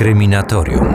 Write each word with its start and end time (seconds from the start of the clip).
Kryminatorium. 0.00 0.94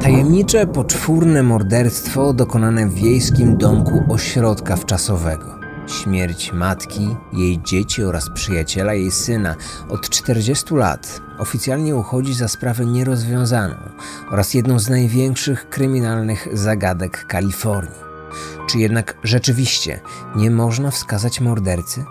Tajemnicze, 0.00 0.66
poczwórne 0.66 1.42
morderstwo 1.42 2.32
dokonane 2.32 2.86
w 2.86 2.94
wiejskim 2.94 3.56
domku 3.56 4.04
ośrodka 4.08 4.76
wczasowego. 4.76 5.58
Śmierć 5.86 6.52
matki, 6.52 7.16
jej 7.32 7.62
dzieci 7.62 8.04
oraz 8.04 8.30
przyjaciela 8.30 8.94
jej 8.94 9.10
syna 9.10 9.56
od 9.88 10.10
40 10.10 10.74
lat 10.74 11.20
oficjalnie 11.38 11.96
uchodzi 11.96 12.34
za 12.34 12.48
sprawę 12.48 12.86
nierozwiązaną 12.86 13.74
oraz 14.30 14.54
jedną 14.54 14.78
z 14.78 14.90
największych 14.90 15.68
kryminalnych 15.68 16.48
zagadek 16.52 17.26
Kalifornii. 17.26 18.00
Czy 18.70 18.78
jednak 18.78 19.16
rzeczywiście 19.24 20.00
nie 20.36 20.50
można 20.50 20.90
wskazać 20.90 21.40
mordercy? 21.40 22.04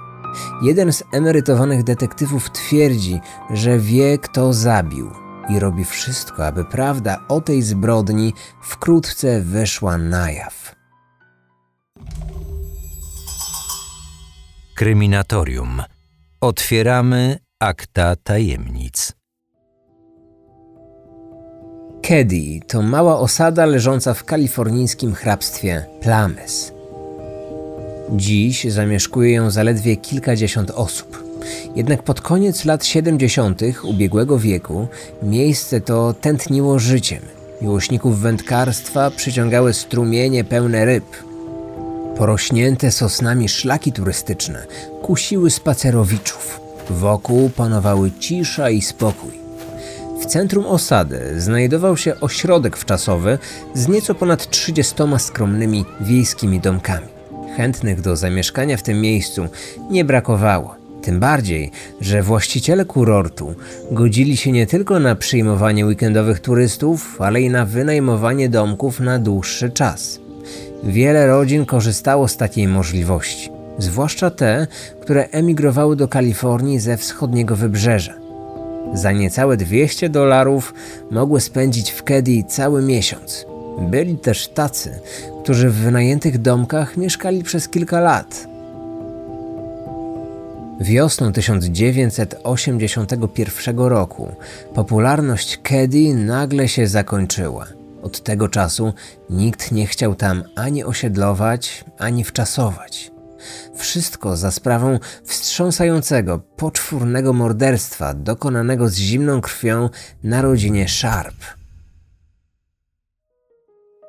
Jeden 0.61 0.93
z 0.93 1.04
emerytowanych 1.11 1.84
detektywów 1.84 2.51
twierdzi, 2.51 3.20
że 3.50 3.79
wie, 3.79 4.18
kto 4.18 4.54
zabił 4.54 5.11
i 5.50 5.60
robi 5.60 5.86
wszystko, 5.86 6.46
aby 6.46 6.65
prawda 6.65 7.18
o 7.28 7.42
tej 7.42 7.61
zbrodni 7.61 8.34
wkrótce 8.61 9.42
wyszła 9.42 9.97
na 9.97 10.32
jaw. 10.32 10.75
Kryminatorium. 14.75 15.82
Otwieramy 16.42 17.37
akta 17.59 18.15
tajemnic. 18.15 19.14
Keddy 22.01 22.59
to 22.68 22.82
mała 22.82 23.20
osada 23.20 23.65
leżąca 23.65 24.14
w 24.14 24.25
kalifornijskim 24.25 25.14
hrabstwie 25.14 25.86
Plames. 26.01 26.79
Dziś 28.11 28.65
zamieszkuje 28.71 29.31
ją 29.31 29.51
zaledwie 29.51 29.95
kilkadziesiąt 29.95 30.71
osób. 30.71 31.23
Jednak 31.75 32.03
pod 32.03 32.22
koniec 32.22 32.66
lat 32.66 32.86
70. 32.86 33.61
ubiegłego 33.83 34.39
wieku 34.39 34.88
miejsce 35.23 35.81
to 35.81 36.14
tętniło 36.14 36.80
życiem. 36.80 37.19
Miłośników 37.61 38.19
wędkarstwa 38.19 39.11
przyciągały 39.11 39.73
strumienie 39.73 40.44
pełne 40.44 40.86
ryb. 40.86 41.06
Porośnięte 42.17 42.92
sosnami 42.92 43.50
szlaki 43.50 43.92
turystyczne 43.92 44.66
kusiły 45.02 45.52
spacerowiczów. 45.52 46.59
Wokół 46.89 47.50
panowały 47.50 48.12
cisza 48.19 48.69
i 48.69 48.81
spokój. 48.81 49.31
W 50.22 50.25
centrum 50.25 50.66
osady 50.66 51.41
znajdował 51.41 51.97
się 51.97 52.19
ośrodek 52.19 52.78
wczasowy 52.78 53.38
z 53.73 53.88
nieco 53.88 54.16
ponad 54.16 54.50
30 54.50 54.95
skromnymi 55.17 55.86
wiejskimi 56.02 56.59
domkami. 56.59 57.19
Chętnych 57.60 58.02
do 58.02 58.16
zamieszkania 58.16 58.78
w 58.78 58.84
tym 58.84 59.02
miejscu 59.02 59.48
nie 59.92 60.06
brakowało. 60.06 60.76
Tym 61.02 61.20
bardziej, 61.20 61.72
że 62.02 62.24
właściciele 62.24 62.86
kurortu 62.86 63.56
godzili 63.92 64.38
się 64.38 64.52
nie 64.52 64.68
tylko 64.68 65.00
na 65.00 65.16
przyjmowanie 65.16 65.86
weekendowych 65.86 66.40
turystów, 66.40 67.22
ale 67.22 67.42
i 67.42 67.50
na 67.50 67.66
wynajmowanie 67.66 68.50
domków 68.50 69.00
na 69.00 69.20
dłuższy 69.20 69.70
czas. 69.70 70.20
Wiele 70.84 71.28
rodzin 71.28 71.66
korzystało 71.66 72.28
z 72.28 72.38
takiej 72.38 72.68
możliwości, 72.68 73.50
zwłaszcza 73.78 74.30
te, 74.30 74.68
które 75.02 75.28
emigrowały 75.32 75.96
do 75.96 76.08
Kalifornii 76.08 76.80
ze 76.80 76.98
wschodniego 76.98 77.56
wybrzeża. 77.56 78.14
Za 78.94 79.12
niecałe 79.12 79.58
200 79.58 80.10
dolarów 80.10 80.74
mogły 81.12 81.42
spędzić 81.42 81.92
w 81.92 82.04
Keddy 82.04 82.44
cały 82.48 82.82
miesiąc. 82.82 83.48
Byli 83.81 84.17
też 84.17 84.47
tacy, 84.47 84.99
którzy 85.44 85.69
w 85.69 85.75
wynajętych 85.75 86.38
domkach 86.38 86.97
mieszkali 86.97 87.44
przez 87.44 87.69
kilka 87.69 87.99
lat. 87.99 88.47
Wiosną 90.80 91.33
1981 91.33 93.80
roku 93.80 94.35
popularność 94.73 95.59
Keddy 95.63 96.13
nagle 96.13 96.67
się 96.67 96.88
zakończyła. 96.88 97.66
Od 98.02 98.23
tego 98.23 98.47
czasu 98.47 98.94
nikt 99.29 99.72
nie 99.72 99.88
chciał 99.88 100.16
tam 100.16 100.44
ani 100.56 100.84
osiedlować, 100.84 101.85
ani 101.97 102.23
wczasować. 102.23 103.12
Wszystko 103.75 104.38
za 104.38 104.51
sprawą 104.51 105.00
wstrząsającego, 105.23 106.39
poczwórnego 106.56 107.34
morderstwa 107.34 108.13
dokonanego 108.13 108.89
z 108.89 108.95
zimną 108.95 109.41
krwią 109.41 109.89
na 110.23 110.41
rodzinie 110.41 110.88
Sharp. 110.88 111.59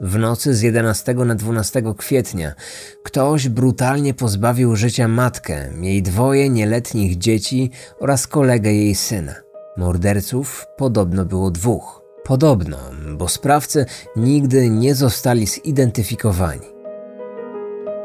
W 0.01 0.19
nocy 0.19 0.55
z 0.55 0.63
11 0.63 1.15
na 1.15 1.35
12 1.35 1.83
kwietnia 1.99 2.55
ktoś 3.03 3.49
brutalnie 3.49 4.15
pozbawił 4.15 4.77
życia 4.77 5.09
matkę, 5.09 5.69
jej 5.81 6.03
dwoje 6.03 6.49
nieletnich 6.49 7.19
dzieci 7.19 7.71
oraz 7.99 8.27
kolegę 8.27 8.73
jej 8.73 8.95
syna. 8.95 9.35
Morderców 9.77 10.67
podobno 10.77 11.25
było 11.25 11.51
dwóch. 11.51 12.03
Podobno, 12.25 12.77
bo 13.17 13.29
sprawcy 13.29 13.87
nigdy 14.17 14.71
nie 14.71 14.95
zostali 14.95 15.47
zidentyfikowani. 15.47 16.67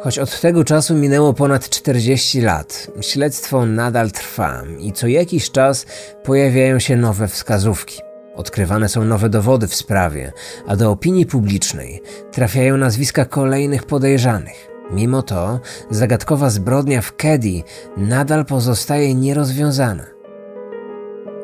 Choć 0.01 0.19
od 0.19 0.41
tego 0.41 0.63
czasu 0.63 0.95
minęło 0.95 1.33
ponad 1.33 1.69
40 1.69 2.41
lat, 2.41 2.87
śledztwo 3.01 3.65
nadal 3.65 4.11
trwa 4.11 4.63
i 4.79 4.91
co 4.91 5.07
jakiś 5.07 5.51
czas 5.51 5.85
pojawiają 6.23 6.79
się 6.79 6.95
nowe 6.95 7.27
wskazówki. 7.27 8.04
Odkrywane 8.35 8.89
są 8.89 9.05
nowe 9.05 9.29
dowody 9.29 9.67
w 9.67 9.75
sprawie, 9.75 10.31
a 10.67 10.75
do 10.75 10.91
opinii 10.91 11.25
publicznej 11.25 12.01
trafiają 12.31 12.77
nazwiska 12.77 13.25
kolejnych 13.25 13.83
podejrzanych. 13.83 14.67
Mimo 14.91 15.21
to 15.21 15.59
zagadkowa 15.89 16.49
zbrodnia 16.49 17.01
w 17.01 17.15
Keddy 17.15 17.63
nadal 17.97 18.45
pozostaje 18.45 19.15
nierozwiązana. 19.15 20.03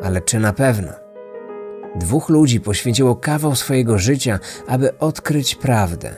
Ale 0.03 0.21
czy 0.21 0.39
na 0.39 0.53
pewno? 0.53 0.91
Dwóch 1.95 2.29
ludzi 2.29 2.61
poświęciło 2.61 3.15
kawał 3.15 3.55
swojego 3.55 3.99
życia, 3.99 4.39
aby 4.67 4.97
odkryć 4.97 5.55
prawdę. 5.55 6.15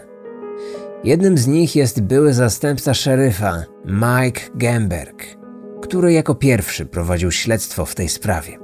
Jednym 1.03 1.37
z 1.37 1.47
nich 1.47 1.75
jest 1.75 2.01
były 2.01 2.33
zastępca 2.33 2.93
szeryfa 2.93 3.63
Mike 3.85 4.41
Gemberg, 4.55 5.23
który 5.81 6.13
jako 6.13 6.35
pierwszy 6.35 6.85
prowadził 6.85 7.31
śledztwo 7.31 7.85
w 7.85 7.95
tej 7.95 8.09
sprawie. 8.09 8.62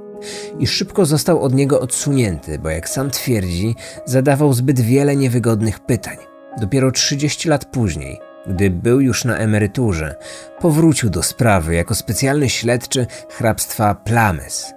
I 0.58 0.66
szybko 0.66 1.06
został 1.06 1.42
od 1.42 1.54
niego 1.54 1.80
odsunięty, 1.80 2.58
bo 2.58 2.70
jak 2.70 2.88
sam 2.88 3.10
twierdzi, 3.10 3.76
zadawał 4.04 4.52
zbyt 4.52 4.80
wiele 4.80 5.16
niewygodnych 5.16 5.80
pytań. 5.80 6.16
Dopiero 6.60 6.90
30 6.90 7.48
lat 7.48 7.64
później, 7.64 8.20
gdy 8.46 8.70
był 8.70 9.00
już 9.00 9.24
na 9.24 9.36
emeryturze, 9.36 10.14
powrócił 10.60 11.10
do 11.10 11.22
sprawy 11.22 11.74
jako 11.74 11.94
specjalny 11.94 12.48
śledczy 12.48 13.06
hrabstwa 13.30 13.94
Plames 13.94 14.72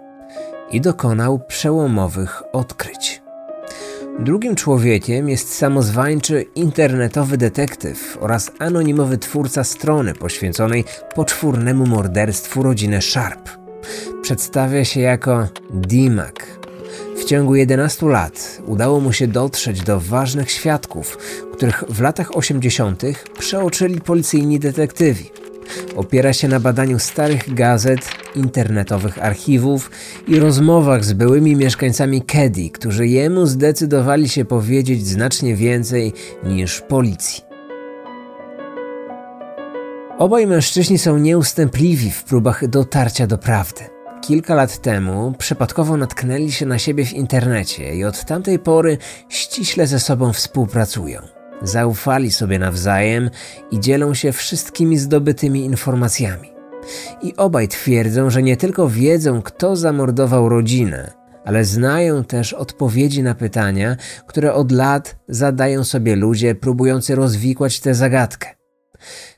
i 0.72 0.82
dokonał 0.82 1.40
przełomowych 1.40 2.44
odkryć. 2.54 3.24
Drugim 4.20 4.56
człowiekiem 4.56 5.30
jest 5.30 5.56
samozwańczy 5.56 6.46
internetowy 6.56 7.38
detektyw 7.38 8.18
oraz 8.22 8.52
anonimowy 8.60 9.18
twórca 9.18 9.64
strony 9.64 10.14
poświęconej 10.14 10.86
poczwórnemu 11.16 11.86
morderstwu 11.86 12.64
rodziny 12.64 13.02
Sharp. 13.02 13.63
Przedstawia 14.22 14.86
się 14.86 15.00
jako 15.00 15.48
Dimak. 15.70 16.46
W 17.18 17.26
ciągu 17.26 17.56
11 17.56 18.06
lat 18.06 18.62
udało 18.66 19.00
mu 19.00 19.14
się 19.14 19.28
dotrzeć 19.28 19.82
do 19.82 20.00
ważnych 20.00 20.52
świadków, 20.52 21.18
których 21.54 21.84
w 21.90 22.02
latach 22.02 22.38
80. 22.38 23.04
przeoczyli 23.40 24.02
policyjni 24.02 24.60
detektywi. 24.60 25.30
Opiera 25.96 26.34
się 26.34 26.48
na 26.48 26.60
badaniu 26.60 27.00
starych 27.00 27.54
gazet, 27.54 28.10
internetowych 28.36 29.24
archiwów 29.24 29.92
i 30.28 30.40
rozmowach 30.40 31.06
z 31.06 31.14
byłymi 31.14 31.56
mieszkańcami 31.56 32.22
Keddy, 32.22 32.70
którzy 32.70 33.08
jemu 33.08 33.46
zdecydowali 33.46 34.30
się 34.30 34.46
powiedzieć 34.46 35.08
znacznie 35.08 35.56
więcej 35.56 36.14
niż 36.44 36.82
policji. 36.82 37.53
Obaj 40.24 40.48
mężczyźni 40.48 40.98
są 40.98 41.18
nieustępliwi 41.18 42.12
w 42.12 42.24
próbach 42.24 42.68
dotarcia 42.68 43.28
do 43.28 43.38
prawdy. 43.38 43.82
Kilka 44.22 44.56
lat 44.56 44.82
temu 44.82 45.34
przypadkowo 45.38 45.98
natknęli 45.98 46.52
się 46.52 46.66
na 46.66 46.80
siebie 46.80 47.06
w 47.06 47.14
internecie 47.14 47.96
i 47.96 48.04
od 48.06 48.26
tamtej 48.26 48.60
pory 48.60 48.98
ściśle 49.30 49.88
ze 49.88 50.00
sobą 50.00 50.34
współpracują. 50.34 51.22
Zaufali 51.62 52.32
sobie 52.32 52.60
nawzajem 52.60 53.30
i 53.72 53.80
dzielą 53.80 54.14
się 54.14 54.32
wszystkimi 54.32 54.98
zdobytymi 54.98 55.66
informacjami. 55.66 56.50
I 57.22 57.36
obaj 57.36 57.68
twierdzą, 57.68 58.30
że 58.30 58.44
nie 58.44 58.58
tylko 58.58 58.90
wiedzą, 58.90 59.42
kto 59.42 59.76
zamordował 59.76 60.50
rodzinę, 60.50 61.12
ale 61.46 61.66
znają 61.66 62.24
też 62.24 62.54
odpowiedzi 62.54 63.24
na 63.24 63.36
pytania, 63.36 63.98
które 64.28 64.54
od 64.54 64.72
lat 64.72 65.16
zadają 65.28 65.84
sobie 65.84 66.16
ludzie 66.16 66.56
próbujący 66.56 67.16
rozwikłać 67.16 67.80
tę 67.80 67.96
zagadkę. 67.96 68.64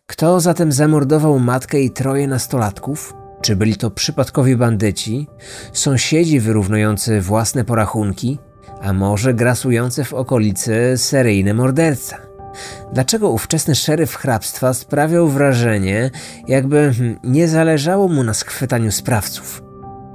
Kto 0.08 0.40
zatem 0.40 0.72
zamordował 0.72 1.40
matkę 1.40 1.80
i 1.80 1.92
troje 1.92 2.28
nastolatków? 2.28 3.14
Czy 3.42 3.56
byli 3.56 3.76
to 3.76 3.92
przypadkowi 3.92 4.56
bandyci, 4.56 5.28
sąsiedzi 5.74 6.40
wyrównujący 6.40 7.22
własne 7.22 7.64
porachunki, 7.66 8.40
a 8.82 8.94
może 8.94 9.34
grasujący 9.34 10.04
w 10.04 10.14
okolicy 10.14 10.94
seryjny 10.98 11.54
morderca? 11.54 12.18
Dlaczego 12.94 13.30
ówczesny 13.30 13.76
szeryf 13.76 14.16
hrabstwa 14.16 14.74
sprawiał 14.74 15.28
wrażenie, 15.28 16.12
jakby 16.48 16.94
hmm, 16.98 17.20
nie 17.24 17.48
zależało 17.48 18.08
mu 18.08 18.24
na 18.24 18.34
schwytaniu 18.34 18.92
sprawców? 18.92 19.65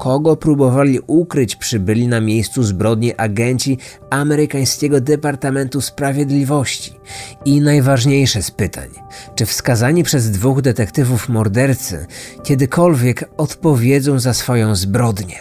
Kogo 0.00 0.36
próbowali 0.36 1.00
ukryć 1.06 1.56
przybyli 1.56 2.08
na 2.08 2.20
miejscu 2.20 2.62
zbrodni 2.62 3.16
agenci 3.16 3.78
amerykańskiego 4.10 5.00
Departamentu 5.00 5.80
Sprawiedliwości? 5.80 7.00
I 7.44 7.60
najważniejsze 7.60 8.42
z 8.42 8.50
pytań: 8.50 8.88
czy 9.34 9.46
wskazani 9.46 10.02
przez 10.02 10.30
dwóch 10.30 10.62
detektywów 10.62 11.28
mordercy 11.28 12.06
kiedykolwiek 12.42 13.30
odpowiedzą 13.36 14.18
za 14.18 14.34
swoją 14.34 14.74
zbrodnię? 14.74 15.38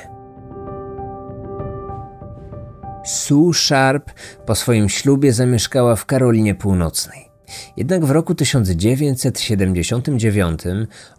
Sue 3.06 3.54
Sharp 3.54 4.12
po 4.46 4.56
swoim 4.56 4.90
ślubie 4.90 5.34
zamieszkała 5.34 5.96
w 5.96 6.06
Karolinie 6.06 6.56
Północnej. 6.56 7.30
Jednak 7.78 8.06
w 8.06 8.12
roku 8.12 8.36
1979 8.36 10.62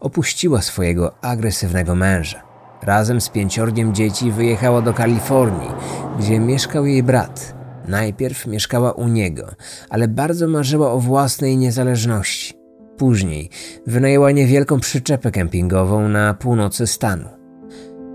opuściła 0.00 0.62
swojego 0.62 1.14
agresywnego 1.22 1.94
męża. 1.94 2.49
Razem 2.82 3.20
z 3.20 3.28
pięciorgiem 3.28 3.94
dzieci 3.94 4.32
wyjechała 4.32 4.82
do 4.82 4.94
Kalifornii, 4.94 5.70
gdzie 6.18 6.40
mieszkał 6.40 6.86
jej 6.86 7.02
brat. 7.02 7.54
Najpierw 7.88 8.46
mieszkała 8.46 8.92
u 8.92 9.08
niego, 9.08 9.50
ale 9.90 10.08
bardzo 10.08 10.48
marzyła 10.48 10.92
o 10.92 11.00
własnej 11.00 11.56
niezależności. 11.56 12.54
Później 12.96 13.50
wynajęła 13.86 14.30
niewielką 14.30 14.80
przyczepę 14.80 15.30
kempingową 15.30 16.08
na 16.08 16.34
północy 16.34 16.86
stanu. 16.86 17.28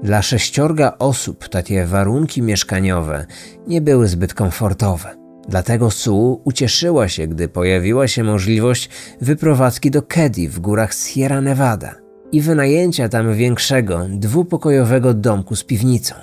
Dla 0.04 0.22
sześciorga 0.22 0.96
osób 1.00 1.50
takie 1.50 1.86
warunki 1.86 2.42
mieszkaniowe 2.42 3.26
nie 3.68 3.82
były 3.82 4.08
zbyt 4.08 4.34
komfortowe. 4.34 5.16
Dlatego 5.50 5.92
Sue 5.92 6.42
ucieszyła 6.44 7.08
się, 7.08 7.28
gdy 7.28 7.48
pojawiła 7.48 8.08
się 8.08 8.24
możliwość 8.24 8.90
wyprowadzki 9.22 9.92
do 9.92 10.02
Kedy 10.02 10.50
w 10.50 10.60
górach 10.60 10.94
Sierra 10.94 11.42
Nevada 11.42 12.05
i 12.36 12.42
wynajęcia 12.42 13.10
tam 13.10 13.34
większego, 13.34 14.02
dwupokojowego 14.10 15.14
domku 15.14 15.56
z 15.56 15.64
piwnicą. 15.64 16.16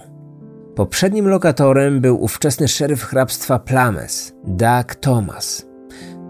Poprzednim 0.75 1.29
lokatorem 1.29 2.01
był 2.01 2.23
ówczesny 2.23 2.69
szeryf 2.69 3.03
hrabstwa 3.03 3.59
Plames, 3.59 4.33
Doug 4.45 4.95
Thomas. 5.01 5.67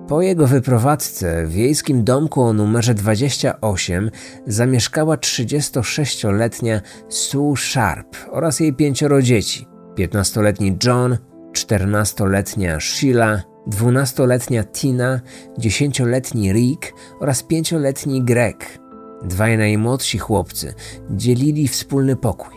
Po 0.08 0.22
jego 0.22 0.46
wyprowadzce 0.46 1.46
w 1.46 1.52
wiejskim 1.52 2.04
domku 2.04 2.42
o 2.42 2.52
numerze 2.52 2.94
28 2.94 4.10
zamieszkała 4.46 5.16
36-letnia 5.16 6.80
Sue 7.08 7.54
Sharp 7.56 8.16
oraz 8.30 8.60
jej 8.60 8.72
pięcioro 8.72 9.22
dzieci: 9.22 9.66
15-letni 9.98 10.76
John, 10.84 11.18
14-letnia 11.52 12.80
Sheila, 12.80 13.42
12-letnia 13.66 14.64
Tina, 14.64 15.20
10-letni 15.58 16.52
Rick 16.52 16.92
oraz 17.20 17.44
5-letni 17.44 18.24
Greg. 18.24 18.81
Dwaj 19.24 19.58
najmłodsi 19.58 20.18
chłopcy 20.18 20.74
dzielili 21.10 21.68
wspólny 21.68 22.16
pokój. 22.16 22.54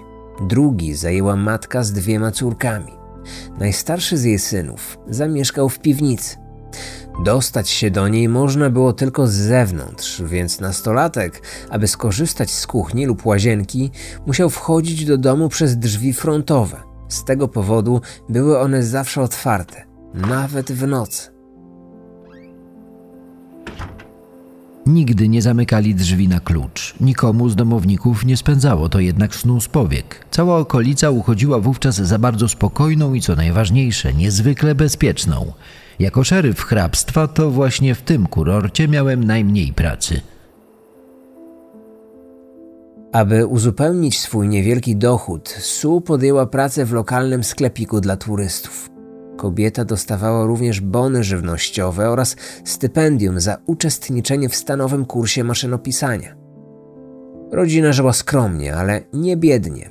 Drugi 0.47 0.93
zajęła 0.93 1.35
matka 1.35 1.83
z 1.83 1.91
dwiema 1.91 2.31
córkami. 2.31 2.91
Najstarszy 3.59 4.17
z 4.17 4.23
jej 4.23 4.39
synów 4.39 4.97
zamieszkał 5.07 5.69
w 5.69 5.79
piwnicy. 5.79 6.37
Dostać 7.23 7.69
się 7.69 7.91
do 7.91 8.07
niej 8.07 8.29
można 8.29 8.69
było 8.69 8.93
tylko 8.93 9.27
z 9.27 9.33
zewnątrz, 9.33 10.21
więc 10.21 10.59
nastolatek, 10.59 11.41
aby 11.69 11.87
skorzystać 11.87 12.51
z 12.51 12.67
kuchni 12.67 13.05
lub 13.05 13.25
łazienki, 13.25 13.91
musiał 14.25 14.49
wchodzić 14.49 15.05
do 15.05 15.17
domu 15.17 15.49
przez 15.49 15.77
drzwi 15.77 16.13
frontowe. 16.13 16.77
Z 17.09 17.23
tego 17.23 17.47
powodu 17.47 18.01
były 18.29 18.59
one 18.59 18.83
zawsze 18.83 19.21
otwarte, 19.21 19.85
nawet 20.13 20.71
w 20.71 20.87
nocy. 20.87 21.34
Nigdy 24.85 25.29
nie 25.29 25.41
zamykali 25.41 25.95
drzwi 25.95 26.27
na 26.27 26.39
klucz. 26.39 26.95
Nikomu 27.01 27.49
z 27.49 27.55
domowników 27.55 28.25
nie 28.25 28.37
spędzało 28.37 28.89
to 28.89 28.99
jednak 28.99 29.35
snu 29.35 29.61
z 29.61 29.67
powiek. 29.67 30.25
Cała 30.31 30.57
okolica 30.57 31.09
uchodziła 31.09 31.59
wówczas 31.59 31.95
za 31.95 32.19
bardzo 32.19 32.49
spokojną 32.49 33.13
i 33.13 33.21
co 33.21 33.35
najważniejsze, 33.35 34.13
niezwykle 34.13 34.75
bezpieczną. 34.75 35.53
Jako 35.99 36.23
szeryf 36.23 36.61
hrabstwa 36.61 37.27
to 37.27 37.51
właśnie 37.51 37.95
w 37.95 38.01
tym 38.01 38.27
kurorcie 38.27 38.87
miałem 38.87 39.23
najmniej 39.23 39.73
pracy. 39.73 40.21
Aby 43.11 43.45
uzupełnić 43.45 44.19
swój 44.19 44.47
niewielki 44.47 44.95
dochód, 44.95 45.49
Sue 45.49 46.01
podjęła 46.01 46.45
pracę 46.45 46.85
w 46.85 46.93
lokalnym 46.93 47.43
sklepiku 47.43 48.01
dla 48.01 48.17
turystów. 48.17 48.94
Kobieta 49.37 49.85
dostawała 49.85 50.45
również 50.45 50.81
bony 50.81 51.23
żywnościowe 51.23 52.09
oraz 52.09 52.35
stypendium 52.63 53.39
za 53.39 53.57
uczestniczenie 53.65 54.49
w 54.49 54.55
stanowym 54.55 55.05
kursie 55.05 55.43
maszynopisania. 55.43 56.35
Rodzina 57.51 57.93
żyła 57.93 58.13
skromnie, 58.13 58.75
ale 58.75 59.01
nie 59.13 59.37
biednie. 59.37 59.89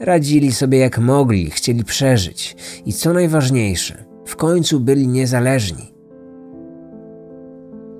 Radzili 0.00 0.52
sobie 0.52 0.78
jak 0.78 0.98
mogli, 0.98 1.50
chcieli 1.50 1.84
przeżyć 1.84 2.56
i 2.86 2.92
co 2.92 3.12
najważniejsze, 3.12 4.04
w 4.26 4.36
końcu 4.36 4.80
byli 4.80 5.08
niezależni. 5.08 5.94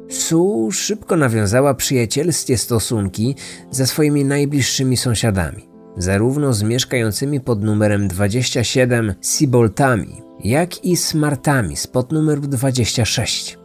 Sue 0.09 0.69
szybko 0.73 1.17
nawiązała 1.17 1.75
przyjacielskie 1.75 2.59
stosunki 2.59 3.37
ze 3.71 3.87
swoimi 3.87 4.25
najbliższymi 4.25 4.97
sąsiadami, 4.97 5.69
zarówno 5.97 6.53
z 6.53 6.63
mieszkającymi 6.63 7.41
pod 7.41 7.63
numerem 7.63 8.09
27 8.09 9.15
Siboltami, 9.21 10.23
jak 10.45 10.85
i 10.85 10.97
Smartami 10.97 11.77
spod 11.77 12.13
numeru 12.13 12.41
26. 12.41 13.59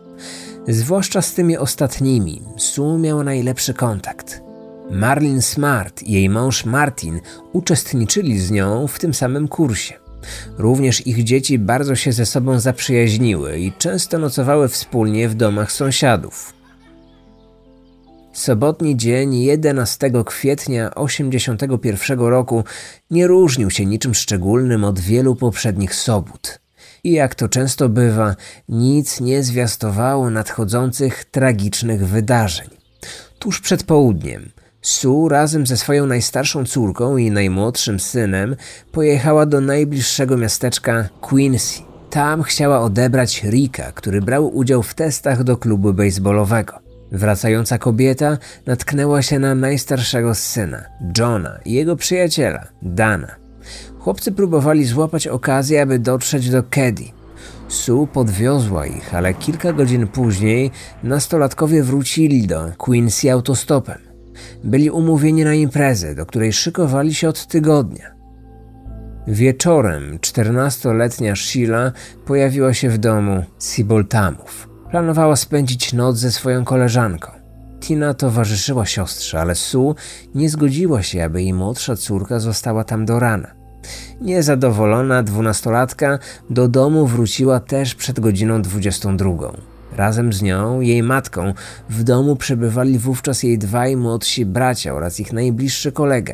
Zwłaszcza 0.68 1.22
z 1.22 1.34
tymi 1.34 1.58
ostatnimi 1.58 2.42
Sue 2.58 2.98
miała 2.98 3.24
najlepszy 3.24 3.74
kontakt. 3.74 4.42
Marlin 4.92 5.42
Smart 5.42 6.04
i 6.04 6.12
jej 6.12 6.30
mąż 6.30 6.66
Martin 6.66 7.20
uczestniczyli 7.54 8.40
z 8.40 8.52
nią 8.52 8.88
w 8.88 9.00
tym 9.00 9.14
samym 9.14 9.48
kursie. 9.48 9.94
Również 10.58 11.08
ich 11.08 11.24
dzieci 11.24 11.60
bardzo 11.60 11.96
się 11.96 12.12
ze 12.12 12.26
sobą 12.26 12.60
zaprzyjaźniły 12.60 13.60
i 13.60 13.72
często 13.72 14.18
nocowały 14.18 14.68
wspólnie 14.68 15.30
w 15.30 15.36
domach 15.36 15.72
sąsiadów. 15.72 16.57
Sobotni 18.38 18.98
dzień 18.98 19.36
11 19.36 20.12
kwietnia 20.26 20.90
1981 20.90 22.20
roku 22.20 22.64
nie 23.12 23.28
różnił 23.28 23.72
się 23.72 23.86
niczym 23.86 24.14
szczególnym 24.14 24.84
od 24.84 25.00
wielu 25.00 25.36
poprzednich 25.36 25.96
sobót. 25.96 26.60
I 27.04 27.12
jak 27.12 27.36
to 27.36 27.50
często 27.50 27.90
bywa, 27.90 28.36
nic 28.70 29.22
nie 29.22 29.44
zwiastowało 29.44 30.30
nadchodzących 30.30 31.26
tragicznych 31.26 32.08
wydarzeń. 32.08 32.68
Tuż 33.40 33.62
przed 33.62 33.84
południem 33.84 34.50
Sue 34.82 35.28
razem 35.30 35.68
ze 35.68 35.78
swoją 35.78 36.06
najstarszą 36.06 36.66
córką 36.66 37.18
i 37.18 37.32
najmłodszym 37.32 38.00
synem 38.00 38.56
pojechała 38.92 39.46
do 39.46 39.62
najbliższego 39.62 40.38
miasteczka 40.38 41.10
Quincy. 41.22 41.82
Tam 42.10 42.44
chciała 42.44 42.82
odebrać 42.82 43.44
Rika, 43.44 43.92
który 43.92 44.22
brał 44.22 44.56
udział 44.56 44.84
w 44.84 44.94
testach 44.94 45.44
do 45.44 45.58
klubu 45.58 45.94
baseballowego. 45.94 46.87
Wracająca 47.12 47.78
kobieta 47.78 48.38
natknęła 48.66 49.22
się 49.22 49.40
na 49.40 49.56
najstarszego 49.56 50.36
syna, 50.36 50.84
Johna 51.18 51.60
i 51.66 51.74
jego 51.74 51.96
przyjaciela, 51.96 52.68
Dana. 52.82 53.36
Chłopcy 54.00 54.32
próbowali 54.32 54.86
złapać 54.86 55.28
okazję, 55.28 55.82
aby 55.82 56.00
dotrzeć 56.00 56.50
do 56.50 56.64
Kedy. 56.64 57.04
Sue 57.68 58.08
podwiozła 58.14 58.86
ich, 58.86 59.16
ale 59.16 59.34
kilka 59.34 59.74
godzin 59.74 60.08
później 60.08 60.72
nastolatkowie 61.04 61.84
wrócili 61.84 62.48
do 62.48 62.72
Quincy 62.78 63.32
autostopem. 63.32 63.98
Byli 64.64 64.90
umówieni 64.90 65.44
na 65.44 65.54
imprezę, 65.54 66.16
do 66.16 66.26
której 66.26 66.54
szykowali 66.54 67.14
się 67.14 67.30
od 67.30 67.48
tygodnia. 67.48 68.18
Wieczorem 69.28 70.20
14-letnia 70.20 71.36
Sheila 71.36 71.92
pojawiła 72.26 72.74
się 72.74 72.90
w 72.90 72.98
domu 72.98 73.44
Siboltamów. 73.60 74.67
Planowała 74.92 75.36
spędzić 75.36 75.94
noc 75.94 76.18
ze 76.18 76.32
swoją 76.32 76.66
koleżanką. 76.66 77.32
Tina 77.80 78.14
towarzyszyła 78.14 78.86
siostrze, 78.86 79.42
ale 79.42 79.56
Sue 79.56 79.96
nie 80.36 80.50
zgodziła 80.50 81.04
się, 81.04 81.24
aby 81.24 81.42
jej 81.42 81.54
młodsza 81.54 81.96
córka 81.96 82.40
została 82.40 82.84
tam 82.84 83.06
do 83.06 83.20
rana. 83.20 83.52
Niezadowolona 84.22 85.24
dwunastolatka 85.24 86.20
do 86.50 86.68
domu 86.68 87.08
wróciła 87.08 87.60
też 87.60 87.96
przed 87.96 88.20
godziną 88.20 88.62
22. 88.62 89.52
Razem 89.96 90.34
z 90.34 90.42
nią, 90.42 90.82
jej 90.82 91.04
matką, 91.04 91.54
w 91.90 92.04
domu 92.04 92.36
przebywali 92.36 93.00
wówczas 93.00 93.44
jej 93.44 93.58
dwaj 93.58 93.98
młodsi 93.98 94.46
bracia 94.46 94.94
oraz 94.94 95.20
ich 95.20 95.34
najbliższy 95.34 95.92
kolega, 95.92 96.34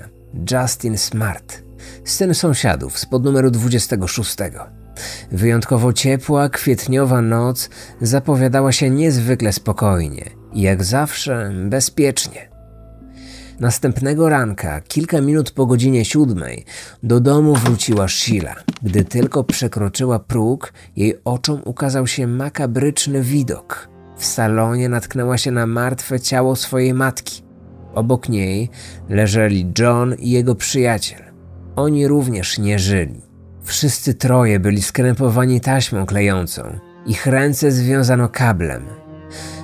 Justin 0.51 0.97
Smart, 0.97 1.63
syn 2.05 2.33
sąsiadów 2.33 2.99
spod 2.99 3.23
numeru 3.23 3.51
26. 3.51 4.37
Wyjątkowo 5.31 5.93
ciepła, 5.93 6.49
kwietniowa 6.49 7.21
noc 7.21 7.69
zapowiadała 8.01 8.71
się 8.71 8.89
niezwykle 8.89 9.53
spokojnie 9.53 10.29
i 10.53 10.61
jak 10.61 10.83
zawsze 10.83 11.51
bezpiecznie. 11.69 12.53
Następnego 13.59 14.29
ranka, 14.29 14.81
kilka 14.81 15.21
minut 15.21 15.51
po 15.51 15.65
godzinie 15.65 16.05
siódmej, 16.05 16.65
do 17.03 17.19
domu 17.19 17.55
wróciła 17.55 18.07
Sheila. 18.07 18.55
Gdy 18.83 19.03
tylko 19.03 19.43
przekroczyła 19.43 20.19
próg, 20.19 20.73
jej 20.95 21.15
oczom 21.25 21.61
ukazał 21.65 22.07
się 22.07 22.27
makabryczny 22.27 23.21
widok. 23.21 23.89
W 24.17 24.25
salonie 24.25 24.89
natknęła 24.89 25.37
się 25.37 25.51
na 25.51 25.67
martwe 25.67 26.19
ciało 26.19 26.55
swojej 26.55 26.93
matki. 26.93 27.43
Obok 27.93 28.29
niej 28.29 28.69
leżeli 29.09 29.71
John 29.79 30.15
i 30.19 30.29
jego 30.29 30.55
przyjaciel. 30.55 31.21
Oni 31.75 32.07
również 32.07 32.59
nie 32.59 32.79
żyli. 32.79 33.32
Wszyscy 33.63 34.13
troje 34.13 34.59
byli 34.59 34.81
skrępowani 34.81 35.61
taśmą 35.61 36.05
klejącą. 36.05 36.79
Ich 37.05 37.25
ręce 37.25 37.71
związano 37.71 38.29
kablem. 38.29 38.85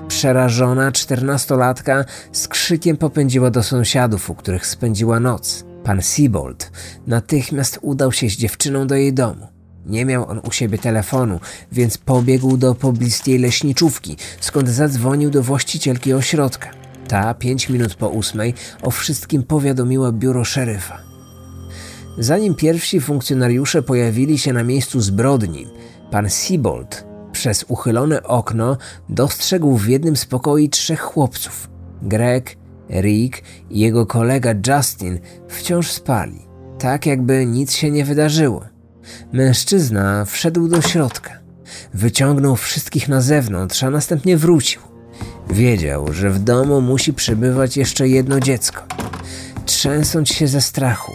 Przerażona 0.08 0.92
czternastolatka 0.92 2.06
z 2.32 2.48
krzykiem 2.48 2.98
popędziła 2.98 3.52
do 3.52 3.64
sąsiadów, 3.64 4.30
u 4.30 4.36
których 4.36 4.66
spędziła 4.66 5.20
noc. 5.20 5.66
Pan 5.84 6.02
Siebold 6.02 6.72
natychmiast 7.08 7.80
udał 7.82 8.12
się 8.12 8.30
z 8.30 8.34
dziewczyną 8.34 8.88
do 8.88 8.96
jej 8.96 9.14
domu. 9.14 9.48
Nie 9.86 10.06
miał 10.06 10.30
on 10.30 10.42
u 10.48 10.52
siebie 10.52 10.78
telefonu, 10.78 11.40
więc 11.72 11.98
pobiegł 11.98 12.58
do 12.58 12.76
pobliskiej 12.76 13.40
leśniczówki, 13.40 14.18
skąd 14.40 14.70
zadzwonił 14.70 15.30
do 15.30 15.44
właścicielki 15.44 16.14
ośrodka. 16.14 16.70
Ta, 17.08 17.34
pięć 17.34 17.70
minut 17.70 17.96
po 17.96 18.10
ósmej, 18.10 18.54
o 18.82 18.92
wszystkim 18.92 19.44
powiadomiła 19.44 20.12
biuro 20.12 20.46
szeryfa. 20.46 21.09
Zanim 22.18 22.56
pierwsi 22.56 23.02
funkcjonariusze 23.02 23.82
pojawili 23.82 24.38
się 24.38 24.54
na 24.54 24.64
miejscu 24.64 25.02
zbrodni, 25.02 25.68
pan 26.12 26.30
Siebold 26.30 27.10
przez 27.32 27.66
uchylone 27.68 28.24
okno 28.24 28.78
dostrzegł 29.10 29.78
w 29.78 29.88
jednym 29.88 30.16
z 30.16 30.26
pokoi 30.26 30.70
trzech 30.70 31.02
chłopców. 31.02 31.70
Greg, 32.02 32.56
Rick 32.90 33.44
i 33.70 33.80
jego 33.80 34.06
kolega 34.06 34.54
Justin 34.68 35.20
wciąż 35.48 35.92
spali, 35.92 36.40
tak 36.80 37.06
jakby 37.06 37.46
nic 37.46 37.74
się 37.74 37.92
nie 37.92 38.06
wydarzyło. 38.06 38.66
Mężczyzna 39.34 40.26
wszedł 40.26 40.68
do 40.68 40.82
środka, 40.82 41.32
wyciągnął 41.94 42.56
wszystkich 42.56 43.08
na 43.08 43.22
zewnątrz, 43.22 43.84
a 43.84 43.90
następnie 43.90 44.38
wrócił. 44.38 44.82
Wiedział, 45.50 46.14
że 46.14 46.30
w 46.30 46.40
domu 46.40 46.82
musi 46.82 47.14
przebywać 47.14 47.78
jeszcze 47.78 48.08
jedno 48.08 48.40
dziecko. 48.40 48.84
Trzęsąc 49.66 50.30
się 50.30 50.48
ze 50.48 50.62
strachu, 50.62 51.12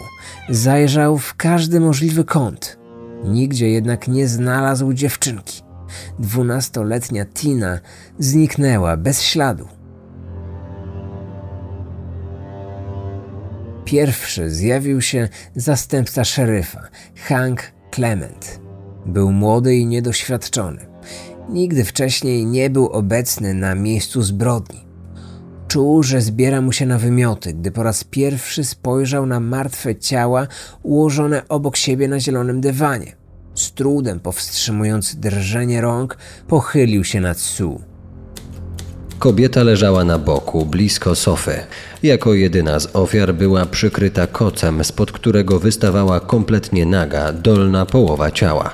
zajrzał 0.49 1.17
w 1.17 1.35
każdy 1.35 1.79
możliwy 1.79 2.23
kąt. 2.23 2.77
Nigdzie 3.23 3.69
jednak 3.69 4.07
nie 4.07 4.27
znalazł 4.27 4.93
dziewczynki. 4.93 5.61
Dwunastoletnia 6.19 7.25
Tina 7.25 7.79
zniknęła 8.19 8.97
bez 8.97 9.21
śladu. 9.21 9.67
Pierwszy 13.85 14.49
zjawił 14.49 15.01
się 15.01 15.29
zastępca 15.55 16.23
szeryfa, 16.23 16.87
Hank 17.15 17.61
Clement. 17.91 18.59
Był 19.05 19.31
młody 19.31 19.75
i 19.75 19.85
niedoświadczony. 19.85 20.85
Nigdy 21.49 21.85
wcześniej 21.85 22.45
nie 22.45 22.69
był 22.69 22.87
obecny 22.87 23.53
na 23.53 23.75
miejscu 23.75 24.21
zbrodni. 24.21 24.84
Czuł, 25.67 26.03
że 26.03 26.21
zbiera 26.21 26.61
mu 26.61 26.71
się 26.71 26.85
na 26.85 26.97
wymioty, 26.97 27.53
gdy 27.53 27.71
po 27.71 27.83
raz 27.83 28.03
pierwszy 28.03 28.63
spojrzał 28.63 29.25
na 29.25 29.39
martwe 29.39 29.95
ciała 29.95 30.47
ułożone 30.83 31.47
obok 31.49 31.77
siebie 31.77 32.07
na 32.07 32.19
zielonym 32.19 32.61
dywanie. 32.61 33.15
Z 33.55 33.71
trudem 33.71 34.19
powstrzymując 34.19 35.15
drżenie 35.15 35.81
rąk, 35.81 36.17
pochylił 36.47 37.03
się 37.03 37.21
nad 37.21 37.37
Sue. 37.37 37.79
Kobieta 39.19 39.63
leżała 39.63 40.03
na 40.03 40.19
boku, 40.19 40.65
blisko 40.65 41.15
sofy. 41.15 41.59
Jako 42.03 42.33
jedyna 42.33 42.79
z 42.79 42.95
ofiar 42.95 43.33
była 43.33 43.65
przykryta 43.65 44.27
kocem, 44.27 44.83
spod 44.83 45.11
którego 45.11 45.59
wystawała 45.59 46.19
kompletnie 46.19 46.85
naga, 46.85 47.33
dolna 47.33 47.85
połowa 47.85 48.31
ciała. 48.31 48.71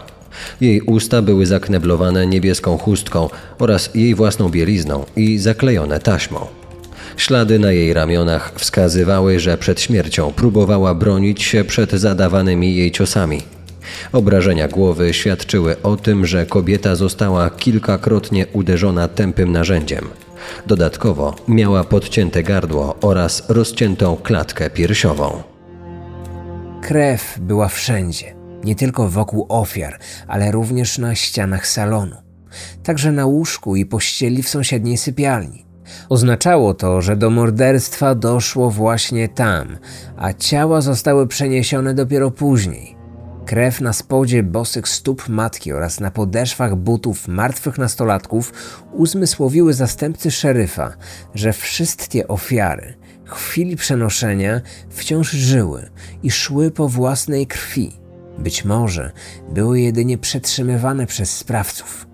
Jej 0.62 0.82
usta 0.82 1.22
były 1.22 1.46
zakneblowane 1.46 2.28
niebieską 2.28 2.78
chustką 2.78 3.30
oraz 3.60 3.90
jej 3.96 4.16
własną 4.16 4.50
bielizną 4.50 5.06
i 5.16 5.38
zaklejone 5.38 6.00
taśmą. 6.00 6.61
Ślady 7.18 7.60
na 7.60 7.72
jej 7.72 7.94
ramionach 7.94 8.53
wskazywały, 8.58 9.39
że 9.39 9.58
przed 9.58 9.82
śmiercią 9.82 10.32
próbowała 10.32 10.96
bronić 10.96 11.44
się 11.44 11.63
przed 11.63 11.91
zadawanymi 11.91 12.75
jej 12.75 12.91
ciosami. 12.91 13.41
Obrażenia 14.12 14.68
głowy 14.68 15.13
świadczyły 15.13 15.82
o 15.82 15.98
tym, 15.98 16.25
że 16.25 16.46
kobieta 16.46 16.96
została 16.96 17.50
kilkakrotnie 17.50 18.48
uderzona 18.48 19.08
tępym 19.08 19.51
narzędziem. 19.51 20.08
Dodatkowo 20.68 21.36
miała 21.48 21.84
podcięte 21.84 22.44
gardło 22.44 22.96
oraz 23.01 23.44
rozciętą 23.50 24.18
klatkę 24.18 24.70
piersiową. 24.70 25.44
Krew 26.82 27.39
była 27.39 27.68
wszędzie, 27.68 28.36
nie 28.63 28.75
tylko 28.75 29.10
wokół 29.10 29.46
ofiar, 29.50 30.00
ale 30.27 30.51
również 30.51 30.98
na 30.98 31.15
ścianach 31.15 31.68
salonu, 31.68 32.15
także 32.84 33.12
na 33.12 33.25
łóżku 33.25 33.75
i 33.75 33.86
pościeli 33.86 34.44
w 34.44 34.50
sąsiedniej 34.50 34.98
sypialni. 34.98 35.71
Oznaczało 36.10 36.74
to, 36.74 37.02
że 37.02 37.16
do 37.16 37.30
morderstwa 37.30 38.16
doszło 38.16 38.72
właśnie 38.72 39.30
tam, 39.30 39.78
a 40.18 40.34
ciała 40.34 40.82
zostały 40.82 41.28
przeniesione 41.28 41.94
dopiero 41.94 42.32
później. 42.32 43.02
Krew 43.46 43.82
na 43.82 43.94
spodzie 43.94 44.44
bosych 44.44 44.88
stóp 44.88 45.30
matki 45.30 45.74
oraz 45.74 46.00
na 46.00 46.12
podeszwach 46.12 46.76
butów 46.76 47.28
martwych 47.28 47.78
nastolatków 47.78 48.54
uzmysłowiły 48.94 49.74
zastępcy 49.74 50.32
szeryfa, 50.32 50.94
że 51.36 51.54
wszystkie 51.54 52.28
ofiary 52.28 52.94
w 53.26 53.32
chwili 53.32 53.76
przenoszenia 53.76 54.62
wciąż 54.90 55.32
żyły 55.32 55.90
i 56.24 56.32
szły 56.32 56.72
po 56.72 56.88
własnej 56.88 57.48
krwi. 57.48 57.92
Być 58.38 58.66
może 58.66 59.12
były 59.50 59.80
jedynie 59.80 60.18
przetrzymywane 60.18 61.06
przez 61.06 61.38
sprawców. 61.38 62.11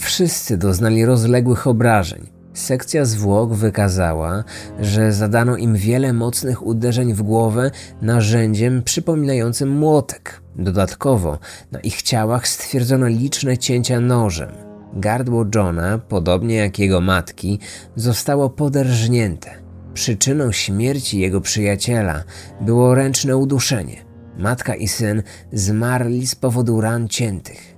Wszyscy 0.00 0.56
doznali 0.56 1.04
rozległych 1.04 1.66
obrażeń. 1.66 2.26
Sekcja 2.54 3.04
zwłok 3.04 3.54
wykazała, 3.54 4.44
że 4.80 5.12
zadano 5.12 5.56
im 5.56 5.76
wiele 5.76 6.12
mocnych 6.12 6.66
uderzeń 6.66 7.14
w 7.14 7.22
głowę 7.22 7.70
narzędziem 8.02 8.82
przypominającym 8.82 9.68
młotek. 9.68 10.42
Dodatkowo 10.56 11.38
na 11.72 11.80
ich 11.80 12.02
ciałach 12.02 12.48
stwierdzono 12.48 13.08
liczne 13.08 13.58
cięcia 13.58 14.00
nożem. 14.00 14.50
Gardło 14.92 15.44
Johna, 15.54 15.98
podobnie 15.98 16.54
jak 16.54 16.78
jego 16.78 17.00
matki, 17.00 17.58
zostało 17.96 18.50
poderżnięte. 18.50 19.50
Przyczyną 19.94 20.52
śmierci 20.52 21.18
jego 21.18 21.40
przyjaciela 21.40 22.24
było 22.60 22.94
ręczne 22.94 23.36
uduszenie. 23.36 23.96
Matka 24.38 24.74
i 24.74 24.88
syn 24.88 25.22
zmarli 25.52 26.26
z 26.26 26.34
powodu 26.34 26.80
ran 26.80 27.08
ciętych. 27.08 27.69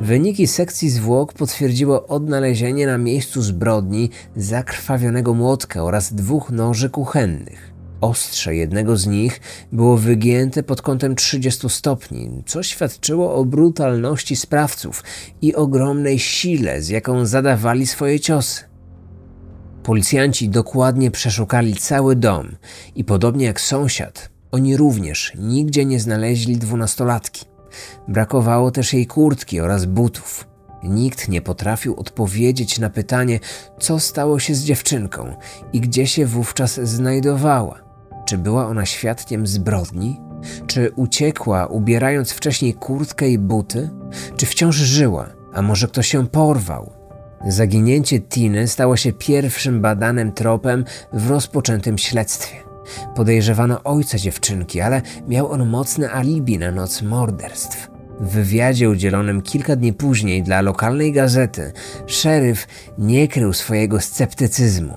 Wyniki 0.00 0.46
sekcji 0.46 0.90
zwłok 0.90 1.32
potwierdziło 1.32 2.06
odnalezienie 2.06 2.86
na 2.86 2.98
miejscu 2.98 3.42
zbrodni 3.42 4.10
zakrwawionego 4.36 5.34
młotka 5.34 5.84
oraz 5.84 6.14
dwóch 6.14 6.50
noży 6.50 6.90
kuchennych. 6.90 7.72
Ostrze 8.00 8.54
jednego 8.54 8.96
z 8.96 9.06
nich 9.06 9.40
było 9.72 9.96
wygięte 9.96 10.62
pod 10.62 10.82
kątem 10.82 11.14
30 11.14 11.68
stopni, 11.68 12.42
co 12.46 12.62
świadczyło 12.62 13.34
o 13.34 13.44
brutalności 13.44 14.36
sprawców 14.36 15.04
i 15.42 15.54
ogromnej 15.54 16.18
sile, 16.18 16.82
z 16.82 16.88
jaką 16.88 17.26
zadawali 17.26 17.86
swoje 17.86 18.20
ciosy. 18.20 18.64
Policjanci 19.82 20.48
dokładnie 20.48 21.10
przeszukali 21.10 21.74
cały 21.74 22.16
dom 22.16 22.56
i 22.94 23.04
podobnie 23.04 23.46
jak 23.46 23.60
sąsiad, 23.60 24.30
oni 24.52 24.76
również 24.76 25.32
nigdzie 25.38 25.84
nie 25.84 26.00
znaleźli 26.00 26.56
dwunastolatki. 26.56 27.55
Brakowało 28.08 28.70
też 28.70 28.92
jej 28.92 29.06
kurtki 29.06 29.60
oraz 29.60 29.84
butów. 29.84 30.46
Nikt 30.82 31.28
nie 31.28 31.42
potrafił 31.42 31.96
odpowiedzieć 31.96 32.78
na 32.78 32.90
pytanie, 32.90 33.40
co 33.78 34.00
stało 34.00 34.38
się 34.38 34.54
z 34.54 34.64
dziewczynką 34.64 35.36
i 35.72 35.80
gdzie 35.80 36.06
się 36.06 36.26
wówczas 36.26 36.80
znajdowała. 36.80 37.80
Czy 38.26 38.38
była 38.38 38.66
ona 38.66 38.86
świadkiem 38.86 39.46
zbrodni? 39.46 40.20
Czy 40.66 40.92
uciekła, 40.96 41.66
ubierając 41.66 42.32
wcześniej 42.32 42.74
kurtkę 42.74 43.28
i 43.28 43.38
buty? 43.38 43.90
Czy 44.36 44.46
wciąż 44.46 44.76
żyła? 44.76 45.28
A 45.54 45.62
może 45.62 45.88
ktoś 45.88 46.08
się 46.08 46.26
porwał? 46.26 46.92
Zaginięcie 47.48 48.20
Tiny 48.20 48.68
stało 48.68 48.96
się 48.96 49.12
pierwszym 49.12 49.80
badanym 49.80 50.32
tropem 50.32 50.84
w 51.12 51.30
rozpoczętym 51.30 51.98
śledztwie. 51.98 52.56
Podejrzewano 53.14 53.82
ojca 53.82 54.18
dziewczynki, 54.18 54.80
ale 54.80 55.02
miał 55.28 55.50
on 55.52 55.68
mocne 55.68 56.10
alibi 56.10 56.58
na 56.58 56.70
noc 56.70 57.02
morderstw. 57.02 57.90
W 58.20 58.28
wywiadzie 58.28 58.90
udzielonym 58.90 59.42
kilka 59.42 59.76
dni 59.76 59.92
później 59.92 60.42
dla 60.42 60.60
lokalnej 60.60 61.12
gazety, 61.12 61.72
szeryf 62.06 62.66
nie 62.98 63.28
krył 63.28 63.52
swojego 63.52 64.00
sceptycyzmu. 64.00 64.94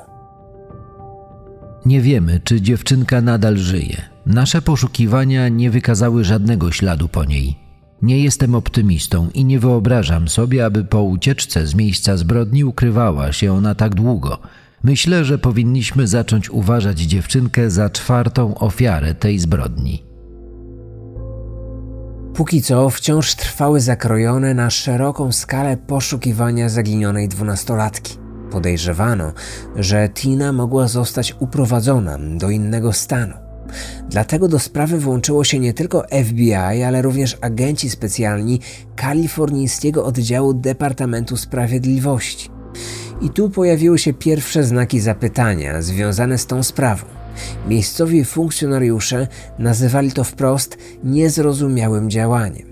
Nie 1.86 2.01
wiemy, 2.01 2.39
czy 2.43 2.62
dziewczynka 2.62 3.22
nadal 3.22 3.58
żyje. 3.58 4.01
Nasze 4.25 4.62
poszukiwania 4.62 5.50
nie 5.50 5.72
wykazały 5.72 6.24
żadnego 6.24 6.72
śladu 6.72 7.08
po 7.08 7.25
niej. 7.25 7.55
Nie 8.01 8.24
jestem 8.24 8.55
optymistą 8.55 9.29
i 9.34 9.46
nie 9.46 9.60
wyobrażam 9.60 10.27
sobie, 10.27 10.65
aby 10.65 10.84
po 10.84 11.03
ucieczce 11.03 11.67
z 11.67 11.75
miejsca 11.75 12.17
zbrodni 12.17 12.63
ukrywała 12.63 13.31
się 13.31 13.53
ona 13.53 13.75
tak 13.75 13.96
długo– 13.96 14.38
Myślę, 14.83 15.25
że 15.25 15.38
powinniśmy 15.38 16.07
zacząć 16.07 16.50
uważać 16.50 17.00
dziewczynkę 17.00 17.69
za 17.69 17.89
czwartą 17.89 18.55
ofiarę 18.55 19.13
tej 19.15 19.39
zbrodni. 19.39 20.09
Póki 22.33 22.62
co 22.62 22.89
wciąż 22.89 23.36
trwały 23.36 23.81
zakrojone 23.81 24.53
na 24.53 24.69
szeroką 24.69 25.31
skalę 25.31 25.77
poszukiwania 25.77 26.69
zaginionej 26.69 27.27
dwunastolatki. 27.27 28.17
Podejrzewano, 28.51 29.33
że 29.75 30.09
Tina 30.09 30.53
mogła 30.53 30.88
zostać 30.88 31.36
uprowadzona 31.39 32.17
do 32.38 32.50
innego 32.50 32.93
stanu. 32.93 33.33
Dlatego 34.09 34.48
do 34.48 34.59
sprawy 34.59 35.00
włączyło 35.00 35.43
się 35.43 35.59
nie 35.59 35.74
tylko 35.74 36.05
FBI, 36.24 36.53
ale 36.53 37.01
również 37.01 37.38
agenci 37.41 37.89
specjalni 37.89 38.59
kalifornijskiego 38.95 40.05
oddziału 40.05 40.53
Departamentu 40.53 41.38
Sprawiedliwości. 41.38 42.50
I 43.21 43.29
tu 43.29 43.49
pojawiły 43.49 43.99
się 43.99 44.13
pierwsze 44.13 44.63
znaki 44.63 44.99
zapytania 44.99 45.81
związane 45.81 46.38
z 46.38 46.45
tą 46.45 46.63
sprawą. 46.63 47.05
Miejscowi 47.67 48.25
funkcjonariusze 48.25 49.27
nazywali 49.59 50.11
to 50.11 50.23
wprost 50.23 50.77
niezrozumiałym 51.03 52.09
działaniem. 52.09 52.67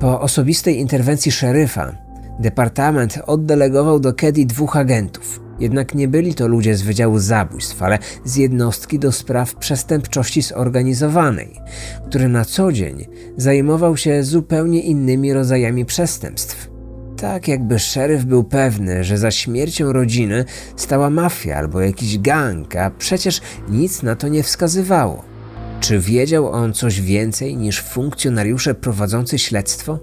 Po 0.00 0.20
osobistej 0.20 0.78
interwencji 0.78 1.32
szeryfa, 1.32 1.96
departament 2.38 3.18
oddelegował 3.26 4.00
do 4.00 4.14
Kedy 4.14 4.46
dwóch 4.46 4.76
agentów. 4.76 5.40
Jednak 5.58 5.94
nie 5.94 6.08
byli 6.08 6.34
to 6.34 6.48
ludzie 6.48 6.76
z 6.76 6.82
Wydziału 6.82 7.18
Zabójstw, 7.18 7.82
ale 7.82 7.98
z 8.24 8.36
jednostki 8.36 8.98
do 8.98 9.12
spraw 9.12 9.54
przestępczości 9.54 10.42
zorganizowanej, 10.42 11.60
który 12.08 12.28
na 12.28 12.44
co 12.44 12.72
dzień 12.72 13.06
zajmował 13.36 13.96
się 13.96 14.24
zupełnie 14.24 14.82
innymi 14.82 15.32
rodzajami 15.32 15.84
przestępstw. 15.84 16.70
Tak 17.20 17.48
jakby 17.48 17.78
szeryf 17.78 18.24
był 18.24 18.44
pewny, 18.44 19.04
że 19.04 19.18
za 19.18 19.30
śmiercią 19.30 19.92
rodziny 19.92 20.44
stała 20.76 21.10
mafia 21.10 21.56
albo 21.56 21.80
jakiś 21.80 22.18
gang, 22.18 22.76
a 22.76 22.90
przecież 22.90 23.40
nic 23.68 24.02
na 24.02 24.16
to 24.16 24.28
nie 24.28 24.42
wskazywało. 24.42 25.24
Czy 25.80 25.98
wiedział 25.98 26.52
on 26.52 26.72
coś 26.72 27.00
więcej 27.00 27.56
niż 27.56 27.80
funkcjonariusze 27.80 28.74
prowadzący 28.74 29.38
śledztwo? 29.38 29.98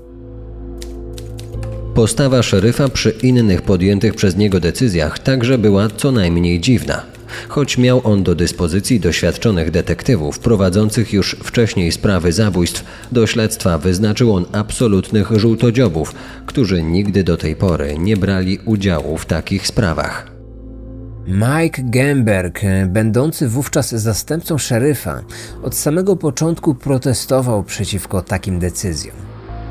Postawa 1.95 2.43
szeryfa 2.43 2.89
przy 2.89 3.09
innych 3.09 3.62
podjętych 3.62 4.15
przez 4.15 4.36
niego 4.36 4.59
decyzjach 4.59 5.19
także 5.19 5.57
była 5.57 5.89
co 5.89 6.12
najmniej 6.12 6.59
dziwna. 6.59 7.16
Choć 7.48 7.77
miał 7.77 8.01
on 8.03 8.24
do 8.24 8.36
dyspozycji 8.36 9.00
doświadczonych 9.00 9.72
detektywów 9.72 10.39
prowadzących 10.39 11.13
już 11.13 11.36
wcześniej 11.43 11.91
sprawy 11.91 12.34
zabójstw, 12.34 12.84
do 13.12 13.27
śledztwa 13.27 13.77
wyznaczył 13.77 14.36
on 14.36 14.46
absolutnych 14.51 15.31
żółtodziobów, 15.31 16.15
którzy 16.46 16.84
nigdy 16.84 17.24
do 17.24 17.38
tej 17.38 17.55
pory 17.55 17.98
nie 17.98 18.17
brali 18.17 18.60
udziału 18.65 19.17
w 19.17 19.25
takich 19.25 19.67
sprawach. 19.67 20.38
Mike 21.27 21.81
Gemberg, 21.84 22.62
będący 22.88 23.48
wówczas 23.48 23.89
zastępcą 23.89 24.57
szeryfa, 24.57 25.22
od 25.63 25.75
samego 25.75 26.15
początku 26.15 26.75
protestował 26.75 27.63
przeciwko 27.63 28.22
takim 28.22 28.60
decyzjom. 28.60 29.15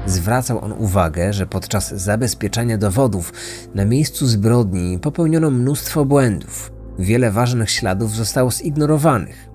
Zwracał 0.07 0.65
on 0.65 0.73
uwagę, 0.73 1.33
że 1.33 1.47
podczas 1.47 1.95
zabezpieczania 1.95 2.79
dowodów 2.79 3.33
na 3.75 3.85
miejscu 3.85 4.27
zbrodni 4.27 4.99
popełniono 4.99 5.51
mnóstwo 5.51 6.05
błędów. 6.05 6.76
Wiele 6.99 7.31
ważnych 7.31 7.71
śladów 7.71 8.15
zostało 8.15 8.51
zignorowanych. 8.51 9.49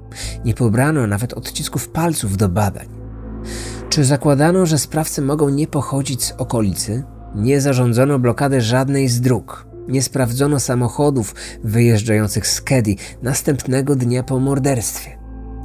Nie 0.46 0.54
pobrano 0.54 1.08
nawet 1.08 1.34
odcisków 1.34 1.90
palców 1.90 2.38
do 2.38 2.50
badań. 2.50 2.88
Czy 3.90 4.06
zakładano, 4.06 4.66
że 4.66 4.78
sprawcy 4.78 5.22
mogą 5.22 5.50
nie 5.50 5.68
pochodzić 5.68 6.24
z 6.24 6.32
okolicy? 6.32 7.04
Nie 7.36 7.62
zarządzono 7.62 8.20
blokady 8.20 8.62
żadnej 8.62 9.08
z 9.08 9.22
dróg. 9.22 9.68
Nie 9.88 10.04
sprawdzono 10.04 10.60
samochodów 10.60 11.36
wyjeżdżających 11.64 12.48
z 12.48 12.62
Kedy 12.62 12.96
następnego 13.22 13.96
dnia 13.96 14.24
po 14.24 14.40
morderstwie. 14.40 15.18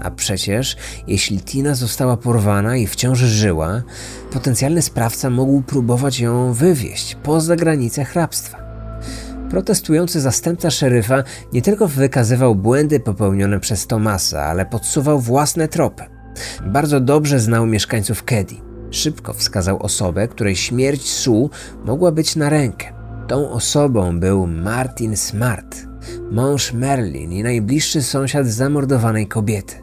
A 0.03 0.11
przecież, 0.11 0.77
jeśli 1.07 1.41
Tina 1.41 1.75
została 1.75 2.17
porwana 2.17 2.77
i 2.77 2.87
wciąż 2.87 3.19
żyła, 3.19 3.83
potencjalny 4.31 4.83
sprawca 4.83 5.31
mógł 5.31 5.63
próbować 5.63 6.21
ją 6.21 6.53
wywieźć 6.53 7.17
poza 7.23 7.57
granice 7.57 8.05
hrabstwa. 8.05 8.66
Protestujący 9.51 10.21
zastępca 10.21 10.71
szeryfa 10.71 11.25
nie 11.53 11.63
tylko 11.63 11.89
wykazywał 11.89 12.55
błędy 12.55 13.01
popełnione 13.01 13.61
przez 13.61 13.87
Tomasa, 13.87 14.43
ale 14.43 14.67
podsuwał 14.67 15.21
własne 15.21 15.69
tropy. 15.69 16.03
Bardzo 16.67 17.01
dobrze 17.01 17.41
znał 17.41 17.67
mieszkańców 17.67 18.25
Kedy. 18.25 18.55
Szybko 18.91 19.33
wskazał 19.33 19.83
osobę, 19.83 20.29
której 20.29 20.57
śmierć 20.57 21.11
Sue 21.11 21.51
mogła 21.85 22.13
być 22.13 22.37
na 22.37 22.49
rękę. 22.49 22.87
Tą 23.29 23.51
osobą 23.51 24.21
był 24.21 24.47
Martin 24.47 25.17
Smart, 25.17 25.77
mąż 26.31 26.73
Merlin 26.73 27.33
i 27.33 27.43
najbliższy 27.43 28.03
sąsiad 28.03 28.47
zamordowanej 28.47 29.27
kobiety. 29.27 29.75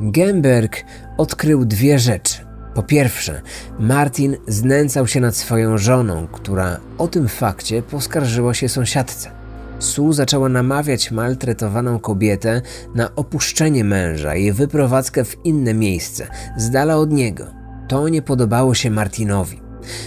Gemberg 0.00 0.76
odkrył 1.18 1.64
dwie 1.64 1.98
rzeczy. 1.98 2.47
Po 2.78 2.82
pierwsze, 2.82 3.42
Martin 3.78 4.36
znęcał 4.48 5.06
się 5.06 5.20
nad 5.20 5.36
swoją 5.36 5.78
żoną, 5.78 6.26
która 6.32 6.80
o 6.98 7.08
tym 7.08 7.28
fakcie 7.28 7.82
poskarżyła 7.82 8.54
się 8.54 8.68
sąsiadce. 8.68 9.30
Sue 9.78 10.12
zaczęła 10.12 10.48
namawiać 10.48 11.10
maltretowaną 11.10 11.98
kobietę 11.98 12.62
na 12.94 13.14
opuszczenie 13.14 13.84
męża 13.84 14.34
i 14.34 14.52
wyprowadzkę 14.52 15.24
w 15.24 15.36
inne 15.44 15.74
miejsce, 15.74 16.26
z 16.56 16.70
dala 16.70 16.96
od 16.96 17.12
niego. 17.12 17.46
To 17.88 18.08
nie 18.08 18.22
podobało 18.22 18.74
się 18.74 18.90
Martinowi. 18.90 19.60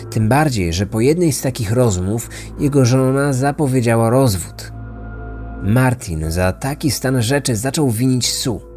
Tym 0.09 0.29
bardziej, 0.29 0.73
że 0.73 0.85
po 0.85 1.01
jednej 1.01 1.31
z 1.31 1.41
takich 1.41 1.71
rozmów 1.71 2.29
jego 2.59 2.85
żona 2.85 3.33
zapowiedziała 3.33 4.09
rozwód. 4.09 4.71
Martin 5.63 6.31
za 6.31 6.51
taki 6.51 6.91
stan 6.91 7.21
rzeczy 7.21 7.55
zaczął 7.55 7.91
winić 7.91 8.33
Sue. 8.33 8.70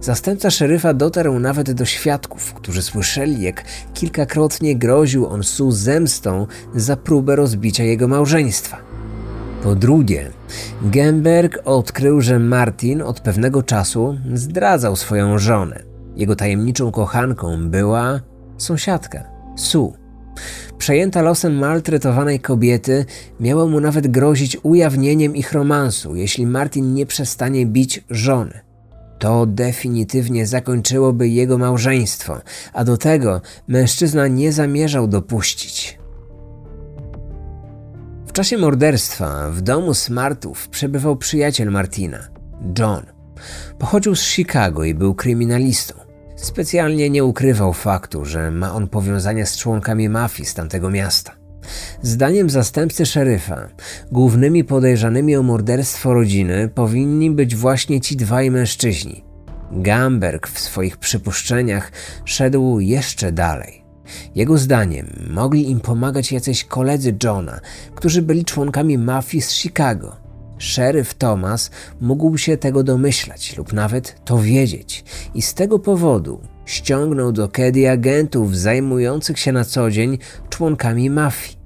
Zastępca 0.00 0.50
szeryfa 0.50 0.94
dotarł 0.94 1.38
nawet 1.38 1.72
do 1.72 1.84
świadków, 1.84 2.54
którzy 2.54 2.82
słyszeli, 2.82 3.42
jak 3.42 3.64
kilkakrotnie 3.94 4.76
groził 4.76 5.26
on 5.26 5.42
Su 5.42 5.72
zemstą 5.72 6.46
za 6.74 6.96
próbę 6.96 7.36
rozbicia 7.36 7.84
jego 7.84 8.08
małżeństwa. 8.08 8.76
Po 9.62 9.74
drugie, 9.74 10.30
Gemberg 10.82 11.58
odkrył, 11.64 12.20
że 12.20 12.38
Martin 12.38 13.02
od 13.02 13.20
pewnego 13.20 13.62
czasu 13.62 14.18
zdradzał 14.34 14.96
swoją 14.96 15.38
żonę. 15.38 15.82
Jego 16.16 16.36
tajemniczą 16.36 16.92
kochanką 16.92 17.70
była 17.70 18.20
sąsiadka, 18.58 19.24
Su. 19.56 19.92
Przejęta 20.78 21.22
losem 21.22 21.58
maltretowanej 21.58 22.40
kobiety, 22.40 23.04
miała 23.40 23.66
mu 23.66 23.80
nawet 23.80 24.08
grozić 24.08 24.56
ujawnieniem 24.62 25.36
ich 25.36 25.52
romansu, 25.52 26.16
jeśli 26.16 26.46
Martin 26.46 26.94
nie 26.94 27.06
przestanie 27.06 27.66
bić 27.66 28.04
żony. 28.10 28.60
To 29.20 29.46
definitywnie 29.46 30.46
zakończyłoby 30.46 31.28
jego 31.28 31.58
małżeństwo, 31.58 32.40
a 32.72 32.84
do 32.84 32.96
tego 32.96 33.40
mężczyzna 33.68 34.28
nie 34.28 34.52
zamierzał 34.52 35.06
dopuścić. 35.06 35.98
W 38.26 38.32
czasie 38.32 38.58
morderstwa 38.58 39.50
w 39.50 39.60
domu 39.60 39.94
Smartów 39.94 40.68
przebywał 40.68 41.16
przyjaciel 41.16 41.70
Martina, 41.70 42.18
John. 42.78 43.06
Pochodził 43.78 44.16
z 44.16 44.22
Chicago 44.22 44.84
i 44.84 44.94
był 44.94 45.14
kryminalistą. 45.14 45.94
Specjalnie 46.36 47.10
nie 47.10 47.24
ukrywał 47.24 47.72
faktu, 47.72 48.24
że 48.24 48.50
ma 48.50 48.74
on 48.74 48.88
powiązania 48.88 49.46
z 49.46 49.56
członkami 49.56 50.08
mafii 50.08 50.46
z 50.46 50.54
tamtego 50.54 50.90
miasta. 50.90 51.39
Zdaniem 52.02 52.50
zastępcy 52.50 53.06
szeryfa, 53.06 53.68
głównymi 54.12 54.64
podejrzanymi 54.64 55.36
o 55.36 55.42
morderstwo 55.42 56.14
rodziny 56.14 56.68
powinni 56.74 57.30
być 57.30 57.56
właśnie 57.56 58.00
ci 58.00 58.16
dwaj 58.16 58.50
mężczyźni. 58.50 59.24
Gamberg 59.72 60.48
w 60.48 60.60
swoich 60.60 60.96
przypuszczeniach 60.96 61.92
szedł 62.24 62.80
jeszcze 62.80 63.32
dalej. 63.32 63.84
Jego 64.34 64.58
zdaniem 64.58 65.06
mogli 65.30 65.70
im 65.70 65.80
pomagać 65.80 66.32
jacyś 66.32 66.64
koledzy 66.64 67.16
Johna, 67.24 67.60
którzy 67.94 68.22
byli 68.22 68.44
członkami 68.44 68.98
mafii 68.98 69.42
z 69.42 69.50
Chicago. 69.50 70.16
Szeryf 70.58 71.14
Thomas 71.14 71.70
mógł 72.00 72.38
się 72.38 72.56
tego 72.56 72.82
domyślać 72.82 73.56
lub 73.56 73.72
nawet 73.72 74.24
to 74.24 74.38
wiedzieć 74.38 75.04
i 75.34 75.42
z 75.42 75.54
tego 75.54 75.78
powodu 75.78 76.40
ściągnął 76.70 77.32
do 77.32 77.48
Kedy 77.48 77.90
agentów 77.90 78.56
zajmujących 78.56 79.38
się 79.38 79.52
na 79.52 79.64
co 79.64 79.90
dzień 79.90 80.18
członkami 80.50 81.10
mafii. 81.10 81.56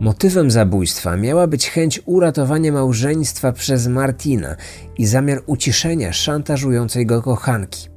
Motywem 0.00 0.50
zabójstwa 0.50 1.16
miała 1.16 1.46
być 1.46 1.70
chęć 1.70 2.02
uratowania 2.06 2.72
małżeństwa 2.72 3.52
przez 3.52 3.86
Martina 3.86 4.56
i 4.98 5.06
zamiar 5.06 5.42
uciszenia 5.46 6.12
szantażującej 6.12 7.06
go 7.06 7.22
kochanki. 7.22 7.88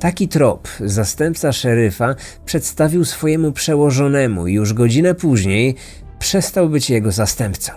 Taki 0.00 0.28
trop 0.28 0.68
zastępca 0.80 1.52
szeryfa 1.52 2.14
przedstawił 2.44 3.04
swojemu 3.04 3.52
przełożonemu 3.52 4.46
i 4.46 4.52
już 4.52 4.72
godzinę 4.72 5.14
później 5.14 5.74
przestał 6.18 6.68
być 6.68 6.90
jego 6.90 7.12
zastępcą. 7.12 7.72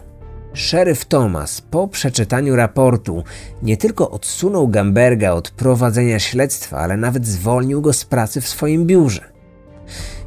Szeryf 0.55 1.05
Thomas 1.05 1.61
po 1.61 1.87
przeczytaniu 1.87 2.55
raportu 2.55 3.23
nie 3.63 3.77
tylko 3.77 4.11
odsunął 4.11 4.67
Gamberga 4.67 5.31
od 5.31 5.51
prowadzenia 5.51 6.19
śledztwa, 6.19 6.77
ale 6.77 6.97
nawet 6.97 7.27
zwolnił 7.27 7.81
go 7.81 7.93
z 7.93 8.05
pracy 8.05 8.41
w 8.41 8.47
swoim 8.47 8.85
biurze. 8.85 9.21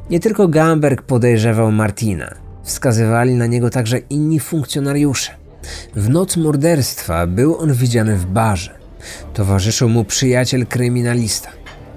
Nie 0.09 0.19
tylko 0.19 0.47
Gamberg 0.47 1.01
podejrzewał 1.01 1.71
Martina, 1.71 2.35
wskazywali 2.63 3.35
na 3.35 3.45
niego 3.45 3.69
także 3.69 3.97
inni 3.97 4.39
funkcjonariusze. 4.39 5.31
W 5.95 6.09
noc 6.09 6.37
morderstwa 6.37 7.27
był 7.27 7.57
on 7.57 7.73
widziany 7.73 8.15
w 8.15 8.25
barze. 8.25 8.79
Towarzyszył 9.33 9.89
mu 9.89 10.03
przyjaciel 10.03 10.67
kryminalista. 10.67 11.49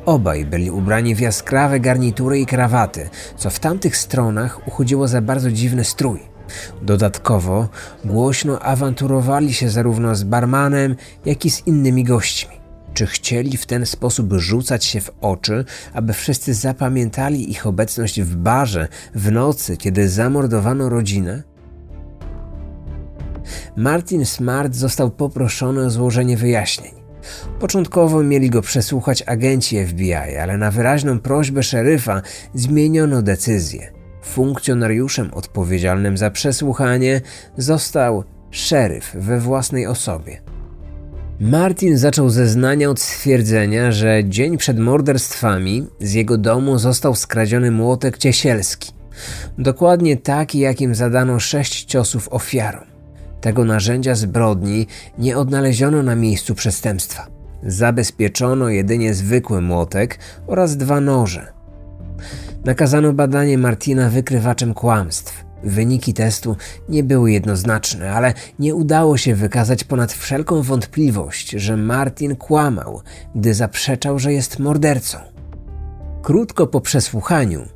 Obaj 0.07 0.45
byli 0.45 0.71
ubrani 0.71 1.15
w 1.15 1.21
jaskrawe 1.21 1.81
garnitury 1.81 2.41
i 2.41 2.47
krawaty, 2.47 3.09
co 3.37 3.51
w 3.51 3.59
tamtych 3.59 3.97
stronach 3.97 4.69
uchodziło 4.69 5.09
za 5.09 5.23
bardzo 5.23 5.51
dziwny 5.51 5.85
strój. 5.85 6.32
Dodatkowo 6.83 7.69
głośno 8.05 8.59
awanturowali 8.61 9.55
się 9.55 9.71
zarówno 9.71 10.15
z 10.15 10.25
barmanem, 10.25 10.97
jak 11.25 11.45
i 11.45 11.51
z 11.51 11.67
innymi 11.67 12.05
gośćmi. 12.05 12.63
Czy 12.95 13.07
chcieli 13.07 13.57
w 13.57 13.67
ten 13.67 13.87
sposób 13.87 14.33
rzucać 14.33 14.85
się 14.85 15.01
w 15.01 15.11
oczy, 15.21 15.65
aby 15.93 16.13
wszyscy 16.13 16.55
zapamiętali 16.55 17.51
ich 17.51 17.67
obecność 17.67 18.21
w 18.21 18.37
barze 18.37 18.89
w 19.15 19.33
nocy, 19.33 19.77
kiedy 19.77 20.09
zamordowano 20.09 20.89
rodzinę? 20.89 21.43
Martin 23.77 24.27
Smart 24.27 24.75
został 24.75 25.11
poproszony 25.11 25.87
o 25.87 25.91
złożenie 25.91 26.37
wyjaśnień. 26.37 26.93
Początkowo 27.61 28.23
mieli 28.23 28.51
go 28.51 28.63
przesłuchać 28.63 29.23
agenci 29.23 29.87
FBI, 29.87 30.15
ale 30.15 30.57
na 30.57 30.71
wyraźną 30.71 31.21
prośbę 31.21 31.63
szeryfa 31.63 32.23
zmieniono 32.55 33.23
decyzję. 33.23 34.02
Funkcjonariuszem 34.23 35.35
odpowiedzialnym 35.35 36.17
za 36.17 36.31
przesłuchanie 36.31 37.21
został 37.57 38.25
szeryf 38.51 39.13
we 39.15 39.41
własnej 39.41 39.87
osobie. 39.87 40.43
Martin 41.41 41.97
zaczął 41.97 42.31
zeznania 42.31 42.91
od 42.91 43.01
stwierdzenia, 43.01 43.93
że 43.93 44.25
dzień 44.25 44.57
przed 44.59 44.79
morderstwami 44.79 45.87
z 46.01 46.13
jego 46.13 46.39
domu 46.39 46.79
został 46.79 47.15
skradziony 47.15 47.71
młotek 47.71 48.19
ciesielski. 48.19 48.93
Dokładnie 49.59 50.17
taki, 50.17 50.59
jakim 50.59 50.95
zadano 50.95 51.41
sześć 51.41 51.85
ciosów 51.85 52.29
ofiarom. 52.29 52.85
Tego 53.41 53.65
narzędzia 53.65 54.15
zbrodni 54.15 54.87
nie 55.19 55.39
odnaleziono 55.39 56.03
na 56.03 56.17
miejscu 56.17 56.55
przestępstwa. 56.55 57.27
Zabezpieczono 57.63 58.69
jedynie 58.69 59.15
zwykły 59.15 59.61
młotek 59.61 60.19
oraz 60.47 60.77
dwa 60.77 61.01
noże. 61.01 61.53
Nakazano 62.65 63.13
badanie 63.13 63.59
Martina 63.59 64.11
wykrywaczem 64.11 64.75
kłamstw. 64.75 65.45
Wyniki 65.65 66.15
testu 66.15 66.57
nie 66.89 67.03
były 67.05 67.33
jednoznaczne, 67.33 68.13
ale 68.13 68.35
nie 68.59 68.75
udało 68.75 69.17
się 69.17 69.35
wykazać 69.35 69.85
ponad 69.85 70.13
wszelką 70.13 70.63
wątpliwość, 70.63 71.51
że 71.51 71.77
Martin 71.77 72.37
kłamał, 72.37 73.01
gdy 73.35 73.55
zaprzeczał, 73.55 74.19
że 74.19 74.33
jest 74.33 74.59
mordercą. 74.59 75.19
Krótko 76.23 76.67
po 76.67 76.81
przesłuchaniu, 76.81 77.69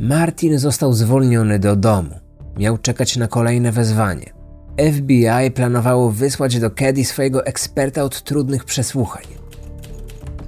Martin 0.00 0.58
został 0.58 0.92
zwolniony 0.92 1.58
do 1.58 1.76
domu. 1.76 2.14
Miał 2.58 2.78
czekać 2.78 3.16
na 3.16 3.28
kolejne 3.28 3.72
wezwanie. 3.72 4.32
FBI 4.92 5.50
planowało 5.54 6.10
wysłać 6.10 6.60
do 6.60 6.70
Kedy 6.70 7.04
swojego 7.04 7.46
eksperta 7.46 8.02
od 8.02 8.22
trudnych 8.22 8.64
przesłuchań. 8.64 9.24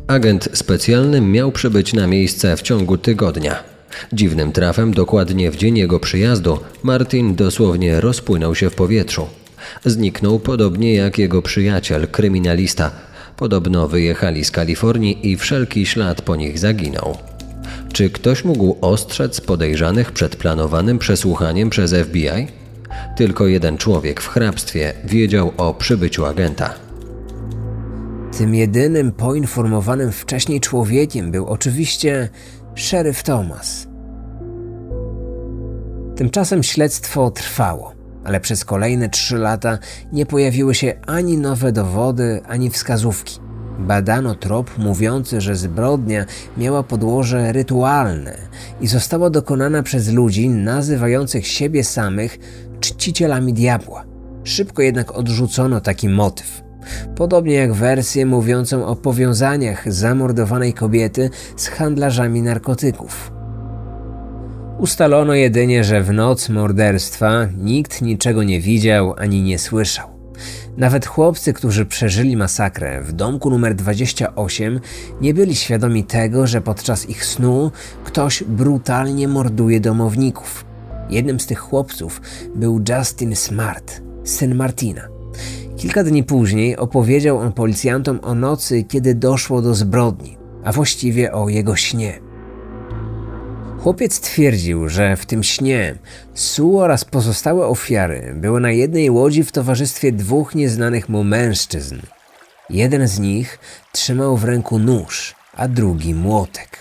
Agent 0.07 0.49
specjalny 0.53 1.21
miał 1.21 1.53
przybyć 1.53 1.93
na 1.93 2.07
miejsce 2.07 2.57
w 2.57 2.63
ciągu 2.63 2.99
tygodnia. 2.99 3.76
Dziwnym 4.13 4.53
trafem, 4.53 4.95
dokładnie 4.95 5.51
w 5.51 5.57
dzień 5.57 5.79
jego 5.79 6.01
przyjazdu, 6.01 6.59
Martin 6.83 7.35
dosłownie 7.35 8.01
rozpłynął 8.01 8.55
się 8.55 8.71
w 8.71 8.75
powietrzu. 8.75 9.27
Zniknął 9.85 10.39
podobnie 10.39 10.95
jak 10.95 11.19
jego 11.19 11.43
przyjaciel, 11.43 12.09
kryminalista. 12.09 12.91
Podobno 13.37 13.89
wyjechali 13.89 14.45
z 14.45 14.51
Kalifornii 14.51 15.31
i 15.31 15.37
wszelki 15.37 15.87
ślad 15.87 16.23
po 16.23 16.37
nich 16.37 16.59
zaginął. 16.59 17.19
Czy 17.93 18.11
ktoś 18.11 18.45
mógł 18.45 18.77
ostrzec 18.81 19.41
podejrzanych 19.41 20.13
przed 20.13 20.37
planowanym 20.37 20.99
przesłuchaniem 20.99 21.71
przez 21.71 21.95
FBI? 21.95 22.47
Tylko 23.17 23.47
jeden 23.47 23.79
człowiek 23.79 24.21
w 24.21 24.29
hrabstwie 24.29 24.93
wiedział 25.05 25.53
o 25.57 25.75
przybyciu 25.75 26.25
agenta. 26.25 26.75
Tym 28.39 28.55
jedynym 28.55 29.13
poinformowanym 29.13 30.13
wcześniej 30.13 30.61
człowiekiem 30.61 31.31
był 31.31 31.47
oczywiście 31.47 32.29
szeryf 32.75 33.23
Thomas. 33.23 33.86
Tymczasem 36.17 36.63
śledztwo 36.63 37.31
trwało, 37.31 37.93
ale 38.25 38.41
przez 38.41 38.65
kolejne 38.65 39.09
trzy 39.09 39.37
lata 39.37 39.79
nie 40.13 40.27
pojawiły 40.27 40.75
się 40.75 40.95
ani 41.07 41.39
nowe 41.39 41.73
dowody, 41.73 42.41
ani 42.49 42.71
wskazówki. 42.71 43.41
Badano 43.79 44.35
trop 44.35 44.79
mówiący, 44.79 45.41
że 45.41 45.57
zbrodnia 45.57 46.25
miała 46.57 46.83
podłoże 46.83 47.53
rytualne 47.53 48.37
i 48.81 48.87
została 48.87 49.31
dokonana 49.31 49.83
przez 49.83 50.13
ludzi 50.13 50.49
nazywających 50.49 51.47
siebie 51.47 51.85
samych 51.85 52.39
czcicielami 52.81 53.53
diabła. 53.53 54.05
Szybko 54.45 54.83
jednak 54.83 55.13
odrzucono 55.13 55.81
taki 55.81 56.09
motyw. 56.09 56.63
Podobnie 57.17 57.55
jak 57.55 57.73
wersję 57.73 58.27
mówiącą 58.27 58.87
o 58.87 58.97
powiązaniach 58.97 59.93
zamordowanej 59.93 60.75
kobiety 60.75 61.31
z 61.57 61.69
handlarzami 61.69 62.43
narkotyków. 62.43 63.36
Ustalono 64.79 65.35
jedynie, 65.35 65.85
że 65.85 66.03
w 66.03 66.13
noc 66.13 66.49
morderstwa 66.49 67.47
nikt 67.59 68.03
niczego 68.03 68.43
nie 68.43 68.61
widział 68.61 69.15
ani 69.19 69.43
nie 69.43 69.59
słyszał. 69.59 70.09
Nawet 70.77 71.07
chłopcy, 71.07 71.53
którzy 71.53 71.87
przeżyli 71.87 72.37
masakrę 72.37 73.01
w 73.03 73.13
domku 73.13 73.51
numer 73.51 73.75
28, 73.75 74.81
nie 75.21 75.35
byli 75.35 75.55
świadomi 75.55 76.05
tego, 76.05 76.47
że 76.47 76.61
podczas 76.61 77.09
ich 77.09 77.25
snu 77.25 77.73
ktoś 78.05 78.43
brutalnie 78.43 79.29
morduje 79.29 79.81
domowników. 79.81 80.65
Jednym 81.11 81.41
z 81.41 81.47
tych 81.47 81.59
chłopców 81.59 82.21
był 82.55 82.81
Justin 82.89 83.37
Smart, 83.37 84.03
syn 84.25 84.55
Martina. 84.55 85.03
Kilka 85.77 86.05
dni 86.05 86.25
później 86.25 86.77
opowiedział 86.77 87.39
on 87.39 87.53
policjantom 87.53 88.21
o 88.23 88.35
nocy, 88.35 88.85
kiedy 88.85 89.15
doszło 89.15 89.63
do 89.63 89.75
zbrodni, 89.75 90.37
a 90.65 90.73
właściwie 90.73 91.33
o 91.33 91.49
jego 91.49 91.77
śnie. 91.77 92.26
Chłopiec 93.87 94.21
twierdził, 94.21 94.89
że 94.89 95.17
w 95.17 95.27
tym 95.27 95.43
śnie 95.43 95.95
Sue 96.35 96.79
oraz 96.79 97.05
pozostałe 97.05 97.67
ofiary 97.67 98.33
były 98.37 98.61
na 98.61 98.71
jednej 98.71 99.11
łodzi 99.11 99.45
w 99.45 99.53
towarzystwie 99.53 100.13
dwóch 100.13 100.55
nieznanych 100.55 101.09
mu 101.09 101.25
mężczyzn. 101.25 101.99
Jeden 102.71 103.09
z 103.09 103.19
nich 103.19 103.59
trzymał 103.93 104.37
w 104.37 104.45
ręku 104.45 104.79
nóż, 104.79 105.35
a 105.57 105.69
drugi 105.69 106.15
młotek. 106.15 106.79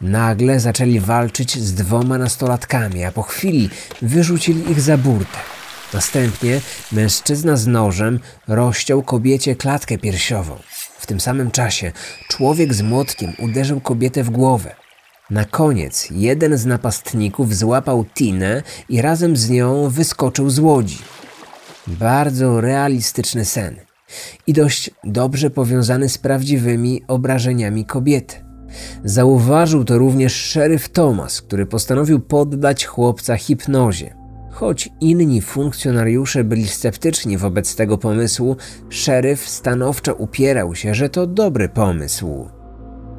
Nagle 0.00 0.60
zaczęli 0.60 1.00
walczyć 1.00 1.58
z 1.58 1.74
dwoma 1.74 2.18
nastolatkami, 2.18 3.04
a 3.04 3.12
po 3.12 3.22
chwili 3.22 3.70
wyrzucili 4.02 4.70
ich 4.70 4.80
za 4.80 4.98
burtę. 4.98 5.38
Następnie 5.94 6.60
mężczyzna 6.92 7.56
z 7.56 7.66
nożem 7.66 8.20
rozciął 8.48 9.02
kobiecie 9.02 9.56
klatkę 9.56 9.98
piersiową. 9.98 10.56
W 10.98 11.06
tym 11.06 11.20
samym 11.20 11.50
czasie 11.50 11.92
człowiek 12.28 12.74
z 12.74 12.82
młotkiem 12.82 13.32
uderzył 13.38 13.80
kobietę 13.80 14.22
w 14.22 14.30
głowę. 14.30 14.83
Na 15.30 15.44
koniec 15.44 16.08
jeden 16.10 16.56
z 16.56 16.66
napastników 16.66 17.54
złapał 17.54 18.04
Tinę 18.04 18.62
i 18.88 19.02
razem 19.02 19.36
z 19.36 19.50
nią 19.50 19.88
wyskoczył 19.88 20.50
z 20.50 20.58
łodzi. 20.58 20.98
Bardzo 21.86 22.60
realistyczny 22.60 23.44
sen 23.44 23.76
i 24.46 24.52
dość 24.52 24.90
dobrze 25.04 25.50
powiązany 25.50 26.08
z 26.08 26.18
prawdziwymi 26.18 27.02
obrażeniami 27.08 27.84
kobiety. 27.84 28.36
Zauważył 29.04 29.84
to 29.84 29.98
również 29.98 30.34
szeryf 30.34 30.88
Thomas, 30.88 31.42
który 31.42 31.66
postanowił 31.66 32.20
poddać 32.20 32.84
chłopca 32.84 33.36
hipnozie. 33.36 34.14
Choć 34.50 34.88
inni 35.00 35.40
funkcjonariusze 35.40 36.44
byli 36.44 36.68
sceptyczni 36.68 37.38
wobec 37.38 37.76
tego 37.76 37.98
pomysłu, 37.98 38.56
szeryf 38.88 39.48
stanowczo 39.48 40.14
upierał 40.14 40.74
się, 40.74 40.94
że 40.94 41.08
to 41.08 41.26
dobry 41.26 41.68
pomysł. 41.68 42.48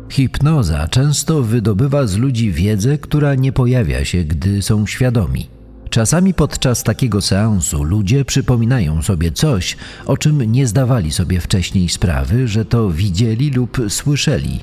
Hipnoza 0.10 0.88
często 0.88 1.42
wydobywa 1.42 2.08
z 2.08 2.18
ludzi 2.18 2.52
wiedzę, 2.52 2.98
która 2.98 3.36
nie 3.36 3.52
pojawia 3.52 4.06
się, 4.06 4.24
gdy 4.24 4.62
są 4.62 4.88
świadomi. 4.88 5.50
Czasami 5.90 6.34
podczas 6.34 6.84
takiego 6.84 7.22
seansu 7.22 7.84
ludzie 7.84 8.26
przypominają 8.26 9.02
sobie 9.02 9.32
coś, 9.32 9.78
o 10.06 10.18
czym 10.18 10.52
nie 10.52 10.68
zdawali 10.68 11.12
sobie 11.12 11.40
wcześniej 11.40 11.90
sprawy, 11.90 12.48
że 12.48 12.66
to 12.66 12.90
widzieli 12.90 13.52
lub 13.52 13.78
słyszeli. 13.90 14.60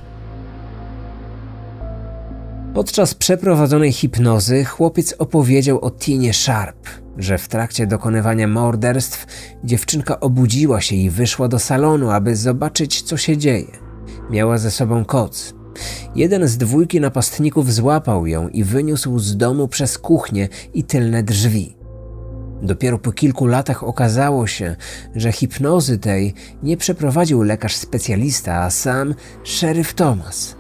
Podczas 2.74 3.14
przeprowadzonej 3.14 3.92
hipnozy 3.92 4.64
chłopiec 4.64 5.14
opowiedział 5.18 5.80
o 5.80 5.90
Tinie 5.90 6.34
Sharp, 6.34 6.88
że 7.18 7.38
w 7.38 7.48
trakcie 7.48 7.86
dokonywania 7.86 8.48
morderstw 8.48 9.26
dziewczynka 9.64 10.20
obudziła 10.20 10.80
się 10.80 10.96
i 10.96 11.10
wyszła 11.10 11.48
do 11.48 11.58
salonu, 11.58 12.10
aby 12.10 12.36
zobaczyć, 12.36 13.02
co 13.02 13.16
się 13.16 13.36
dzieje. 13.36 13.81
Miała 14.30 14.58
ze 14.58 14.70
sobą 14.70 15.04
koc. 15.04 15.54
Jeden 16.14 16.48
z 16.48 16.56
dwójki 16.56 17.00
napastników 17.00 17.72
złapał 17.72 18.26
ją 18.26 18.48
i 18.48 18.64
wyniósł 18.64 19.18
z 19.18 19.36
domu 19.36 19.68
przez 19.68 19.98
kuchnię 19.98 20.48
i 20.74 20.84
tylne 20.84 21.22
drzwi. 21.22 21.76
Dopiero 22.62 22.98
po 22.98 23.12
kilku 23.12 23.46
latach 23.46 23.84
okazało 23.84 24.46
się, 24.46 24.76
że 25.16 25.32
hipnozy 25.32 25.98
tej 25.98 26.34
nie 26.62 26.76
przeprowadził 26.76 27.42
lekarz 27.42 27.76
specjalista, 27.76 28.62
a 28.62 28.70
sam 28.70 29.14
szeryf 29.44 29.94
Thomas. 29.94 30.56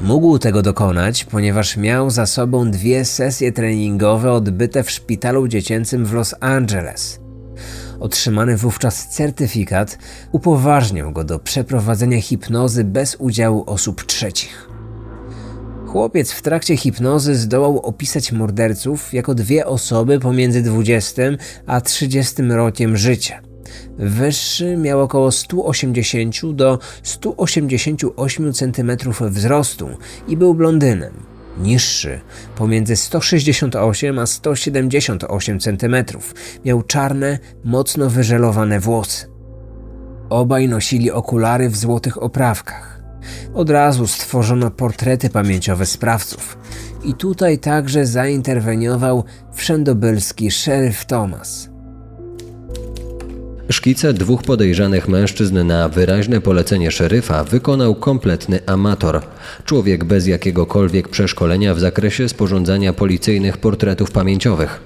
Mógł 0.00 0.38
tego 0.38 0.62
dokonać, 0.62 1.24
ponieważ 1.24 1.76
miał 1.76 2.10
za 2.10 2.26
sobą 2.26 2.70
dwie 2.70 3.04
sesje 3.04 3.52
treningowe 3.52 4.32
odbyte 4.32 4.82
w 4.82 4.90
szpitalu 4.90 5.48
dziecięcym 5.48 6.06
w 6.06 6.12
Los 6.12 6.34
Angeles. 6.40 7.20
Otrzymany 8.00 8.56
wówczas 8.56 9.08
certyfikat 9.08 9.98
upoważniał 10.32 11.12
go 11.12 11.24
do 11.24 11.38
przeprowadzenia 11.38 12.22
hipnozy 12.22 12.84
bez 12.84 13.16
udziału 13.18 13.64
osób 13.66 14.04
trzecich. 14.04 14.68
Chłopiec 15.86 16.32
w 16.32 16.42
trakcie 16.42 16.76
hipnozy 16.76 17.34
zdołał 17.34 17.78
opisać 17.78 18.32
morderców 18.32 19.14
jako 19.14 19.34
dwie 19.34 19.66
osoby 19.66 20.20
pomiędzy 20.20 20.62
20 20.62 21.22
a 21.66 21.80
30 21.80 22.42
rokiem 22.42 22.96
życia. 22.96 23.40
Wyższy 23.98 24.76
miał 24.76 25.00
około 25.00 25.32
180 25.32 26.52
do 26.52 26.78
188 27.02 28.52
cm 28.52 28.90
wzrostu 29.20 29.88
i 30.28 30.36
był 30.36 30.54
blondynem. 30.54 31.12
Niższy, 31.62 32.20
pomiędzy 32.56 32.96
168 32.96 34.18
a 34.18 34.26
178 34.26 35.60
cm, 35.60 35.96
miał 36.64 36.82
czarne, 36.82 37.38
mocno 37.64 38.10
wyżelowane 38.10 38.80
włosy. 38.80 39.26
Obaj 40.30 40.68
nosili 40.68 41.10
okulary 41.10 41.70
w 41.70 41.76
złotych 41.76 42.22
oprawkach. 42.22 43.00
Od 43.54 43.70
razu 43.70 44.06
stworzono 44.06 44.70
portrety 44.70 45.30
pamięciowe 45.30 45.86
sprawców. 45.86 46.58
I 47.04 47.14
tutaj 47.14 47.58
także 47.58 48.06
zainterweniował 48.06 49.24
wszędobylski 49.52 50.50
szeryf 50.50 51.06
Thomas. 51.06 51.69
Szkice 53.72 54.12
dwóch 54.12 54.42
podejrzanych 54.42 55.08
mężczyzn 55.08 55.66
na 55.66 55.88
wyraźne 55.88 56.40
polecenie 56.40 56.90
szeryfa 56.90 57.44
wykonał 57.44 57.94
kompletny 57.94 58.60
amator. 58.66 59.22
Człowiek 59.64 60.04
bez 60.04 60.26
jakiegokolwiek 60.26 61.08
przeszkolenia 61.08 61.74
w 61.74 61.80
zakresie 61.80 62.28
sporządzania 62.28 62.92
policyjnych 62.92 63.58
portretów 63.58 64.10
pamięciowych. 64.10 64.80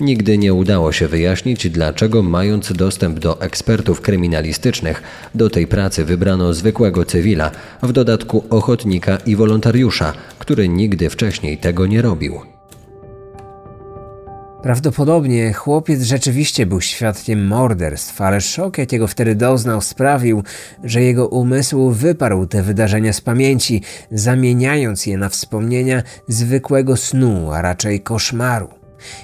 Nigdy 0.00 0.38
nie 0.38 0.54
udało 0.54 0.92
się 0.92 1.08
wyjaśnić, 1.08 1.70
dlaczego 1.70 2.22
mając 2.22 2.72
dostęp 2.72 3.18
do 3.18 3.40
ekspertów 3.40 4.00
kryminalistycznych, 4.00 5.02
do 5.34 5.50
tej 5.50 5.66
pracy 5.66 6.04
wybrano 6.04 6.54
zwykłego 6.54 7.04
cywila, 7.04 7.50
w 7.82 7.92
dodatku 7.92 8.44
ochotnika 8.50 9.16
i 9.16 9.36
wolontariusza, 9.36 10.12
który 10.38 10.68
nigdy 10.68 11.10
wcześniej 11.10 11.58
tego 11.58 11.86
nie 11.86 12.02
robił. 12.02 12.59
Prawdopodobnie 14.62 15.52
chłopiec 15.52 16.02
rzeczywiście 16.02 16.66
był 16.66 16.80
świadkiem 16.80 17.46
morderstw, 17.46 18.20
ale 18.20 18.40
szok, 18.40 18.78
jakiego 18.78 19.06
wtedy 19.06 19.34
doznał, 19.34 19.80
sprawił, 19.80 20.42
że 20.84 21.02
jego 21.02 21.28
umysł 21.28 21.90
wyparł 21.90 22.46
te 22.46 22.62
wydarzenia 22.62 23.12
z 23.12 23.20
pamięci, 23.20 23.82
zamieniając 24.10 25.06
je 25.06 25.16
na 25.16 25.28
wspomnienia 25.28 26.02
zwykłego 26.28 26.96
snu, 26.96 27.52
a 27.52 27.62
raczej 27.62 28.00
koszmaru. 28.00 28.68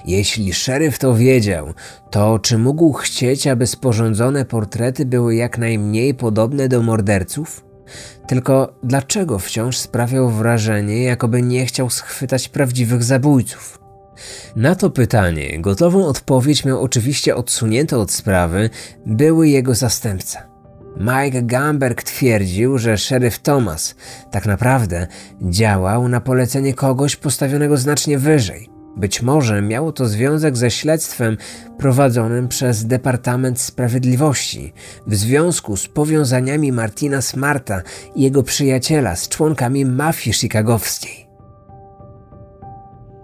Jeśli 0.07 0.55
szeryf 0.55 0.99
to 0.99 1.15
wiedział, 1.15 1.75
to 2.11 2.39
czy 2.39 2.59
mógł 2.59 2.93
chcieć, 2.93 3.47
aby 3.47 3.67
sporządzone 3.67 4.45
portrety 4.45 5.07
były 5.07 5.35
jak 5.35 5.59
najmniej 5.59 6.15
podobne 6.15 6.69
do 6.69 6.83
morderców? 6.83 7.65
Tylko 8.27 8.75
dlaczego 8.83 9.39
wciąż 9.39 9.77
sprawiał 9.77 10.31
wrażenie, 10.31 11.03
jakoby 11.03 11.43
nie 11.43 11.67
chciał 11.67 11.91
schwytać 11.91 12.49
prawdziwych 12.49 13.05
zabójców? 13.05 13.86
Na 14.57 14.75
to 14.75 14.91
pytanie 14.91 15.61
gotową 15.61 16.07
odpowiedź 16.07 16.65
miał 16.65 16.83
oczywiście 16.83 17.37
odsunięty 17.37 17.97
od 17.97 18.11
sprawy 18.13 18.71
były 19.07 19.49
jego 19.49 19.75
zastępca. 19.75 20.57
Mike 21.01 21.43
Gamberg 21.43 22.03
twierdził, 22.03 22.79
że 22.79 22.99
szeryf 22.99 23.39
Thomas 23.39 23.95
tak 24.31 24.47
naprawdę 24.47 25.07
działał 25.43 26.09
na 26.09 26.21
polecenie 26.21 26.75
kogoś 26.75 27.17
postawionego 27.17 27.77
znacznie 27.77 28.19
wyżej. 28.19 28.77
Być 28.97 29.23
może 29.23 29.63
miało 29.63 29.93
to 29.93 30.07
związek 30.07 30.57
ze 30.57 30.71
śledztwem 30.71 31.37
prowadzonym 31.79 32.49
przez 32.49 32.85
Departament 32.85 33.61
Sprawiedliwości 33.61 34.73
w 35.07 35.15
związku 35.15 35.77
z 35.77 35.89
powiązaniami 35.89 36.73
Martina 36.73 37.23
Smarta 37.23 37.83
i 38.15 38.23
jego 38.23 38.43
przyjaciela 38.43 39.17
z 39.17 39.29
członkami 39.29 39.85
mafii 39.85 40.35
chicagowskiej. 40.35 41.26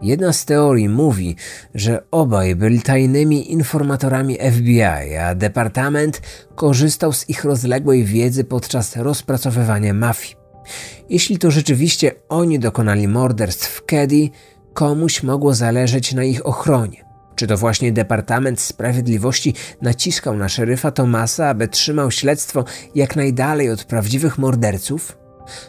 Jedna 0.02 0.32
z 0.32 0.44
teorii 0.44 0.88
mówi, 0.88 1.36
że 1.74 2.02
obaj 2.10 2.56
byli 2.56 2.80
tajnymi 2.80 3.52
informatorami 3.52 4.38
FBI, 4.52 5.16
a 5.16 5.34
departament 5.34 6.20
korzystał 6.54 7.12
z 7.12 7.28
ich 7.28 7.44
rozległej 7.44 8.04
wiedzy 8.04 8.44
podczas 8.44 8.96
rozpracowywania 8.96 9.94
mafii. 9.94 10.36
Jeśli 11.08 11.38
to 11.38 11.50
rzeczywiście 11.50 12.12
oni 12.28 12.58
dokonali 12.58 13.08
morderstw 13.08 13.68
w 13.68 13.84
Keddy, 13.84 14.30
komuś 14.72 15.22
mogło 15.22 15.54
zależeć 15.54 16.14
na 16.14 16.24
ich 16.24 16.46
ochronie. 16.46 17.04
Czy 17.36 17.46
to 17.46 17.56
właśnie 17.56 17.92
Departament 17.92 18.60
Sprawiedliwości 18.60 19.54
naciskał 19.82 20.36
na 20.36 20.48
szeryfa 20.48 20.90
Tomasa, 20.90 21.48
aby 21.48 21.68
trzymał 21.68 22.10
śledztwo 22.10 22.64
jak 22.94 23.16
najdalej 23.16 23.70
od 23.70 23.84
prawdziwych 23.84 24.38
morderców? 24.38 25.21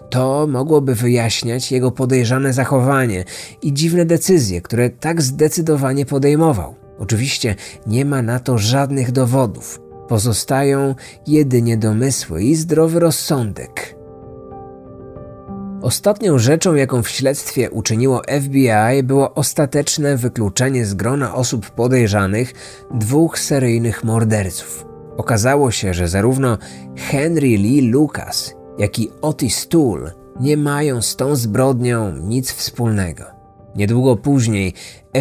To 0.09 0.47
mogłoby 0.47 0.95
wyjaśniać 0.95 1.71
jego 1.71 1.91
podejrzane 1.91 2.53
zachowanie 2.53 3.25
i 3.61 3.73
dziwne 3.73 4.05
decyzje, 4.05 4.61
które 4.61 4.89
tak 4.89 5.21
zdecydowanie 5.21 6.05
podejmował. 6.05 6.75
Oczywiście 6.99 7.55
nie 7.87 8.05
ma 8.05 8.21
na 8.21 8.39
to 8.39 8.57
żadnych 8.57 9.11
dowodów. 9.11 9.81
Pozostają 10.07 10.95
jedynie 11.27 11.77
domysły 11.77 12.43
i 12.43 12.55
zdrowy 12.55 12.99
rozsądek. 12.99 13.95
Ostatnią 15.81 16.39
rzeczą, 16.39 16.75
jaką 16.75 17.03
w 17.03 17.09
śledztwie 17.09 17.71
uczyniło 17.71 18.21
FBI, 18.41 19.03
było 19.03 19.33
ostateczne 19.33 20.17
wykluczenie 20.17 20.85
z 20.85 20.93
grona 20.93 21.35
osób 21.35 21.69
podejrzanych 21.69 22.53
dwóch 22.93 23.39
seryjnych 23.39 24.03
morderców. 24.03 24.85
Okazało 25.17 25.71
się, 25.71 25.93
że 25.93 26.07
zarówno 26.07 26.57
Henry 26.97 27.47
Lee 27.47 27.81
Lucas, 27.91 28.55
jak 28.77 28.99
i 28.99 29.09
Otis 29.21 29.67
Toole 29.67 30.11
nie 30.39 30.57
mają 30.57 31.01
z 31.01 31.15
tą 31.15 31.35
zbrodnią 31.35 32.17
nic 32.17 32.51
wspólnego. 32.51 33.23
Niedługo 33.75 34.15
później 34.15 34.73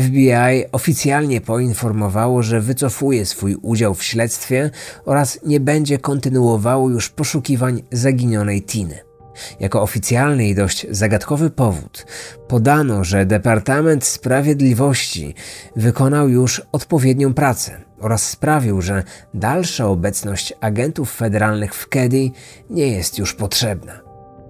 FBI 0.03 0.65
oficjalnie 0.73 1.41
poinformowało, 1.41 2.43
że 2.43 2.61
wycofuje 2.61 3.27
swój 3.27 3.57
udział 3.63 3.95
w 3.95 4.03
śledztwie 4.05 4.71
oraz 5.05 5.39
nie 5.47 5.61
będzie 5.61 5.99
kontynuowało 5.99 6.91
już 6.91 7.09
poszukiwań 7.09 7.83
zaginionej 7.93 8.63
Tiny. 8.63 9.12
Jako 9.61 9.83
oficjalny 9.83 10.49
i 10.49 10.55
dość 10.55 10.87
zagadkowy 10.91 11.51
powód 11.51 12.07
podano, 12.49 13.05
że 13.05 13.27
Departament 13.27 14.05
Sprawiedliwości 14.05 15.35
wykonał 15.77 16.29
już 16.29 16.63
odpowiednią 16.73 17.35
pracę 17.35 17.81
oraz 18.01 18.29
sprawił, 18.29 18.83
że 18.83 19.03
dalsza 19.35 19.87
obecność 19.87 20.53
agentów 20.61 21.15
federalnych 21.15 21.75
w 21.75 21.89
Keddy 21.89 22.31
nie 22.71 22.89
jest 22.89 23.19
już 23.19 23.35
potrzebna. 23.35 24.01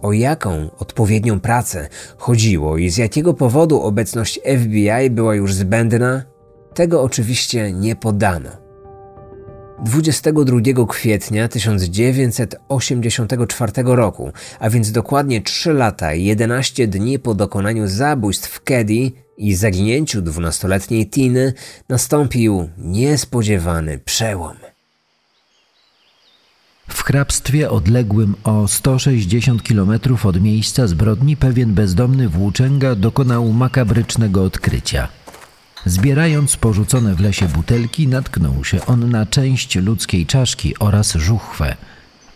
O 0.03 0.12
jaką 0.12 0.71
odpowiednią 0.79 1.40
pracę 1.40 1.88
chodziło 2.16 2.79
i 2.79 2.90
z 2.90 2.97
jakiego 2.97 3.35
powodu 3.35 3.83
obecność 3.83 4.40
FBI 4.62 5.11
była 5.11 5.35
już 5.35 5.55
zbędna, 5.55 6.23
tego 6.75 7.03
oczywiście 7.03 7.73
nie 7.73 7.97
podano. 7.97 8.62
22 9.85 10.87
kwietnia 10.88 11.49
1984 11.49 13.73
roku, 13.85 14.33
a 14.61 14.71
więc 14.71 14.92
dokładnie 14.92 15.42
3 15.42 15.73
lata 15.73 16.14
i 16.14 16.25
11 16.25 16.88
dni 16.88 17.18
po 17.18 17.35
dokonaniu 17.35 17.87
zabójstw 17.87 18.61
Keddy 18.61 19.12
i 19.37 19.55
zaginięciu 19.55 20.23
12-letniej 20.23 21.11
Tiny, 21.11 21.53
nastąpił 21.88 22.68
niespodziewany 22.79 23.99
przełom. 23.99 24.57
W 26.88 27.03
hrabstwie 27.03 27.71
odległym 27.71 28.35
o 28.45 28.68
160 28.68 29.62
km 29.62 29.92
od 30.25 30.42
miejsca 30.42 30.87
zbrodni 30.87 31.37
pewien 31.37 31.75
bezdomny 31.75 32.29
włóczęga 32.29 32.95
dokonał 32.95 33.53
makabrycznego 33.53 34.45
odkrycia– 34.45 35.09
Zbierając 35.87 36.57
porzucone 36.57 37.14
w 37.14 37.21
lesie 37.21 37.49
butelki, 37.49 38.09
natknął 38.09 38.64
się 38.64 38.87
on 38.87 39.11
na 39.11 39.27
część 39.27 39.77
ludzkiej 39.77 40.27
czaszki 40.27 40.79
oraz 40.79 41.12
żuchwę. 41.12 41.77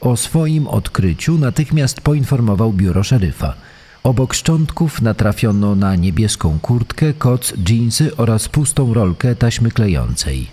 O 0.01 0.17
swoim 0.17 0.67
odkryciu 0.67 1.39
natychmiast 1.39 2.01
poinformował 2.01 2.73
biuro 2.73 3.03
szeryfa. 3.03 3.55
Obok 4.03 4.35
szczątków 4.35 5.03
natrafiono 5.03 5.75
na 5.75 5.97
niebieską 5.97 6.59
kurtkę, 6.63 7.13
koc, 7.13 7.53
dżinsy 7.57 8.17
oraz 8.17 8.49
pustą 8.49 8.95
rolkę 8.95 9.35
taśmy 9.35 9.71
klejącej. 9.71 10.47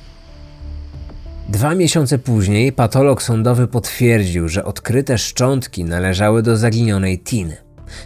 Dwa 1.49 1.75
miesiące 1.75 2.19
później 2.19 2.71
patolog 2.71 3.23
sądowy 3.23 3.67
potwierdził, 3.67 4.49
że 4.49 4.65
odkryte 4.65 5.17
szczątki 5.17 5.83
należały 5.83 6.43
do 6.43 6.57
zaginionej 6.57 7.19
Tiny. 7.19 7.62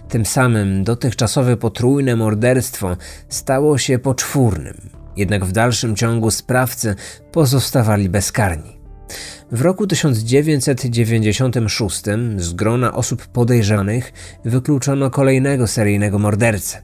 Tym 0.09 0.25
samym 0.25 0.83
dotychczasowe 0.83 1.57
potrójne 1.57 2.15
morderstwo 2.15 2.97
stało 3.29 3.77
się 3.77 3.99
poczwórnym, 3.99 4.89
jednak 5.17 5.45
w 5.45 5.51
dalszym 5.51 5.95
ciągu 5.95 6.31
sprawcy 6.31 6.95
pozostawali 7.31 8.09
bezkarni. 8.09 8.77
W 9.51 9.61
roku 9.61 9.87
1996 9.87 12.03
z 12.37 12.53
grona 12.53 12.93
osób 12.93 13.27
podejrzanych 13.27 14.13
wykluczono 14.45 15.09
kolejnego 15.09 15.67
seryjnego 15.67 16.19
mordercę. 16.19 16.81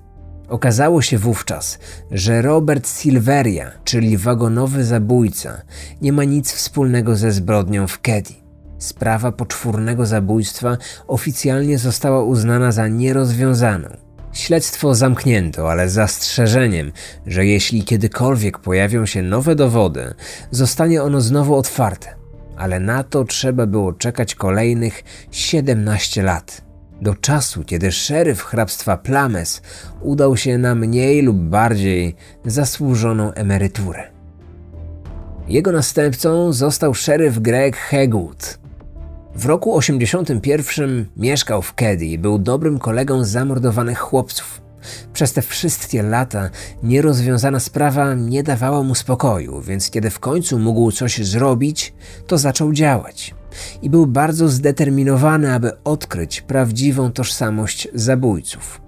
Okazało 0.48 1.02
się 1.02 1.18
wówczas, 1.18 1.80
że 2.12 2.42
Robert 2.42 2.90
Silveria, 2.90 3.72
czyli 3.84 4.18
wagonowy 4.18 4.84
zabójca, 4.84 5.62
nie 6.02 6.14
ma 6.14 6.24
nic 6.24 6.54
wspólnego 6.54 7.16
ze 7.16 7.32
zbrodnią 7.32 7.88
w 7.88 8.02
Keddy. 8.02 8.43
Sprawa 8.84 9.32
poczwórnego 9.32 10.06
zabójstwa 10.06 10.78
oficjalnie 11.08 11.78
została 11.78 12.24
uznana 12.24 12.72
za 12.72 12.88
nierozwiązaną. 12.88 13.88
Śledztwo 14.34 14.96
zamknięto, 14.96 15.72
ale 15.72 15.90
zastrzeżeniem, 15.90 16.92
że 17.28 17.46
jeśli 17.46 17.84
kiedykolwiek 17.84 18.60
pojawią 18.60 19.06
się 19.06 19.22
nowe 19.22 19.56
dowody, 19.56 20.14
zostanie 20.52 21.04
ono 21.04 21.22
znowu 21.22 21.56
otwarte. 21.56 22.16
ale 22.58 22.80
na 22.80 23.04
to 23.04 23.24
trzeba 23.24 23.66
było 23.66 23.94
czekać 23.94 24.36
kolejnych 24.36 25.04
17 25.32 26.24
lat. 26.24 26.62
Do 27.02 27.16
czasu, 27.16 27.64
kiedy 27.64 27.92
szeryf 27.92 28.44
hrabstwa 28.44 28.98
Plames 28.98 29.62
udał 30.02 30.38
się 30.38 30.58
na 30.58 30.76
mniej 30.76 31.22
lub 31.22 31.38
bardziej 31.38 32.16
zasłużoną 32.46 33.34
emeryturę. 33.34 34.12
Jego 35.48 35.72
następcą 35.72 36.54
został 36.54 36.94
szeryf 36.94 37.40
Greg 37.40 37.78
Hegwood. 37.78 38.63
W 39.36 39.46
roku 39.46 39.76
81 39.76 41.06
mieszkał 41.18 41.62
w 41.62 41.74
Kedy 41.74 42.06
i 42.06 42.18
był 42.18 42.40
dobrym 42.40 42.80
kolegą 42.80 43.24
zamordowanych 43.24 44.00
chłopców. 44.00 44.62
Przez 45.14 45.34
te 45.34 45.42
wszystkie 45.42 46.04
lata 46.04 46.50
nierozwiązana 46.84 47.60
sprawa 47.60 48.14
nie 48.14 48.44
dawała 48.44 48.84
mu 48.84 48.96
spokoju, 48.96 49.62
więc 49.62 49.90
kiedy 49.90 50.10
w 50.10 50.20
końcu 50.20 50.60
mógł 50.60 50.92
coś 50.92 51.26
zrobić, 51.26 51.94
to 52.28 52.38
zaczął 52.38 52.74
działać. 52.74 53.36
I 53.82 53.90
był 53.90 54.08
bardzo 54.08 54.50
zdeterminowany, 54.50 55.54
aby 55.54 55.84
odkryć 55.84 56.42
prawdziwą 56.42 57.12
tożsamość 57.12 57.88
zabójców. 57.94 58.82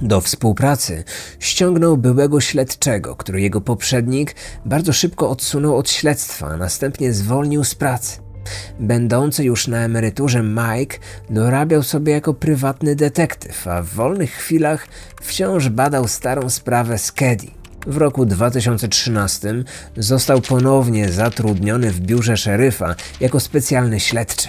Do 0.00 0.20
współpracy 0.20 1.04
ściągnął 1.38 1.96
byłego 1.96 2.40
śledczego, 2.40 3.16
który 3.16 3.40
jego 3.40 3.60
poprzednik 3.60 4.34
bardzo 4.64 4.92
szybko 4.92 5.30
odsunął 5.30 5.76
od 5.76 5.90
śledztwa, 5.90 6.46
a 6.46 6.56
następnie 6.56 7.12
zwolnił 7.12 7.64
z 7.64 7.74
pracy. 7.74 8.31
Będący 8.80 9.44
już 9.44 9.68
na 9.68 9.78
emeryturze 9.78 10.42
Mike 10.42 10.98
dorabiał 11.30 11.82
sobie 11.82 12.12
jako 12.12 12.34
prywatny 12.34 12.96
detektyw, 12.96 13.68
a 13.68 13.82
w 13.82 13.88
wolnych 13.88 14.30
chwilach 14.30 14.86
wciąż 15.22 15.68
badał 15.68 16.08
starą 16.08 16.50
sprawę 16.50 16.98
z 16.98 17.12
Keddy. 17.12 17.46
W 17.86 17.96
roku 17.96 18.26
2013 18.26 19.64
został 19.96 20.40
ponownie 20.40 21.08
zatrudniony 21.08 21.90
w 21.90 22.00
biurze 22.00 22.36
szeryfa 22.36 22.94
jako 23.20 23.40
specjalny 23.40 24.00
śledczy. 24.00 24.48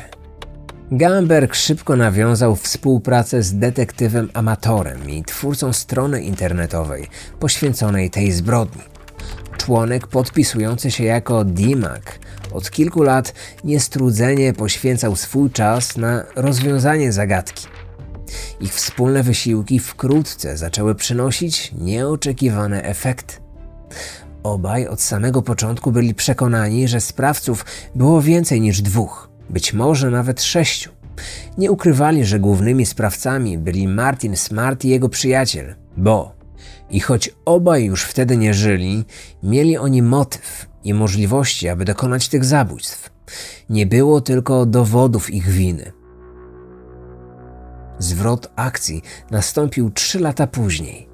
Gamberg 0.92 1.56
szybko 1.56 1.96
nawiązał 1.96 2.56
współpracę 2.56 3.44
z 3.44 3.60
detektywem 3.60 4.30
amatorem 4.34 5.10
i 5.10 5.24
twórcą 5.24 5.74
strony 5.74 6.22
internetowej 6.22 7.08
poświęconej 7.40 8.10
tej 8.10 8.32
zbrodni. 8.32 8.82
Członek 9.64 10.08
podpisujący 10.08 10.92
się 10.92 11.04
jako 11.04 11.46
DIMAC 11.46 12.04
od 12.52 12.72
kilku 12.72 13.04
lat 13.04 13.34
niestrudzenie 13.64 14.54
poświęcał 14.54 15.16
swój 15.16 15.50
czas 15.50 15.98
na 15.98 16.24
rozwiązanie 16.36 17.12
zagadki. 17.12 17.68
Ich 18.62 18.74
wspólne 18.74 19.24
wysiłki 19.24 19.80
wkrótce 19.80 20.58
zaczęły 20.58 20.96
przynosić 20.96 21.72
nieoczekiwane 21.72 22.84
efekty. 22.84 23.36
Obaj 24.44 24.88
od 24.88 25.02
samego 25.02 25.42
początku 25.42 25.92
byli 25.92 26.16
przekonani, 26.16 26.88
że 26.88 27.02
sprawców 27.02 27.66
było 27.96 28.22
więcej 28.22 28.62
niż 28.62 28.82
dwóch, 28.82 29.30
być 29.50 29.74
może 29.74 30.12
nawet 30.12 30.44
sześciu. 30.44 30.92
Nie 31.58 31.72
ukrywali, 31.72 32.26
że 32.26 32.40
głównymi 32.40 32.86
sprawcami 32.86 33.58
byli 33.58 33.88
Martin 33.88 34.38
Smart 34.38 34.86
i 34.86 34.90
jego 34.90 35.10
przyjaciel, 35.10 35.76
Bo. 35.98 36.43
I 36.94 37.00
choć 37.00 37.36
obaj 37.46 37.86
już 37.86 38.04
wtedy 38.04 38.38
nie 38.38 38.54
żyli, 38.54 39.06
mieli 39.44 39.78
oni 39.78 40.02
motyw 40.02 40.68
i 40.84 40.94
możliwości, 40.94 41.70
aby 41.70 41.86
dokonać 41.86 42.30
tych 42.30 42.46
zabójstw. 42.46 43.10
Nie 43.70 43.86
było 43.86 44.22
tylko 44.22 44.66
dowodów 44.66 45.34
ich 45.34 45.48
winy. 45.48 45.92
Zwrot 48.00 48.52
akcji 48.56 49.02
nastąpił 49.32 49.92
trzy 49.92 50.20
lata 50.20 50.48
później. 50.48 51.10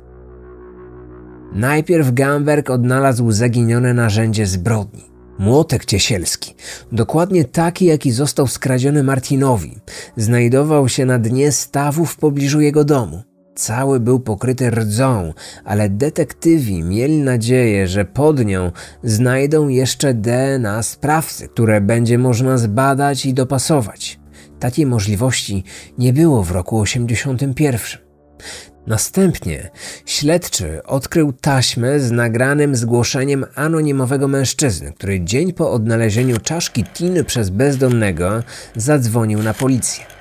Najpierw 1.53 2.13
Gamberg 2.13 2.69
odnalazł 2.69 3.31
zaginione 3.31 3.93
narzędzie 3.93 4.45
zbrodni. 4.45 5.03
Młotek 5.39 5.85
ciesielski, 5.85 6.55
dokładnie 6.91 7.45
taki, 7.45 7.85
jaki 7.85 8.11
został 8.11 8.47
skradziony 8.47 9.03
Martinowi, 9.03 9.77
znajdował 10.17 10.89
się 10.89 11.05
na 11.05 11.19
dnie 11.19 11.51
stawu 11.51 12.05
w 12.05 12.17
pobliżu 12.17 12.61
jego 12.61 12.83
domu. 12.83 13.28
Cały 13.59 13.99
był 13.99 14.19
pokryty 14.19 14.69
rdzą, 14.69 15.33
ale 15.65 15.89
detektywi 15.89 16.83
mieli 16.83 17.17
nadzieję, 17.17 17.87
że 17.87 18.05
pod 18.05 18.45
nią 18.45 18.71
znajdą 19.03 19.67
jeszcze 19.67 20.13
DNA 20.13 20.83
sprawcy, 20.83 21.47
które 21.47 21.81
będzie 21.81 22.17
można 22.17 22.57
zbadać 22.57 23.25
i 23.25 23.33
dopasować. 23.33 24.19
Takiej 24.59 24.85
możliwości 24.85 25.63
nie 25.97 26.13
było 26.13 26.43
w 26.43 26.51
roku 26.51 26.79
81. 26.79 28.01
Następnie 28.87 29.69
śledczy 30.05 30.83
odkrył 30.83 31.33
taśmę 31.33 31.99
z 31.99 32.11
nagranym 32.11 32.75
zgłoszeniem 32.75 33.45
anonimowego 33.55 34.27
mężczyzny, 34.27 34.93
który 34.93 35.21
dzień 35.21 35.53
po 35.53 35.71
odnalezieniu 35.71 36.39
czaszki 36.39 36.83
tiny 36.83 37.23
przez 37.23 37.49
bezdomnego 37.49 38.43
zadzwonił 38.75 39.43
na 39.43 39.53
policję. 39.53 40.18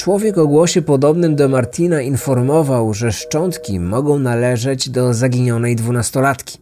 Człowiek 0.00 0.38
o 0.38 0.46
głosie 0.46 0.82
podobnym 0.82 1.36
do 1.36 1.48
Martina 1.48 2.00
informował, 2.00 2.94
że 2.94 3.12
szczątki 3.12 3.80
mogą 3.80 4.18
należeć 4.18 4.90
do 4.90 5.14
zaginionej 5.14 5.76
dwunastolatki. 5.76 6.58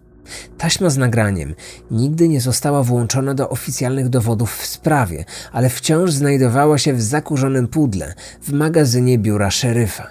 Taśma 0.58 0.90
z 0.90 0.96
nagraniem 0.96 1.54
nigdy 1.90 2.28
nie 2.28 2.40
została 2.40 2.82
włączona 2.82 3.34
do 3.34 3.48
oficjalnych 3.48 4.08
dowodów 4.08 4.56
w 4.56 4.66
sprawie, 4.66 5.24
ale 5.52 5.68
wciąż 5.68 6.10
znajdowała 6.10 6.78
się 6.78 6.94
w 6.94 7.02
zakurzonym 7.02 7.68
pudle 7.68 8.14
w 8.42 8.52
magazynie 8.52 9.18
biura 9.18 9.50
szeryfa. 9.50 10.06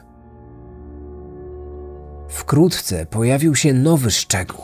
Wkrótce 2.29 3.05
pojawił 3.05 3.55
się 3.55 3.73
nowy 3.73 4.11
szczegół. 4.11 4.61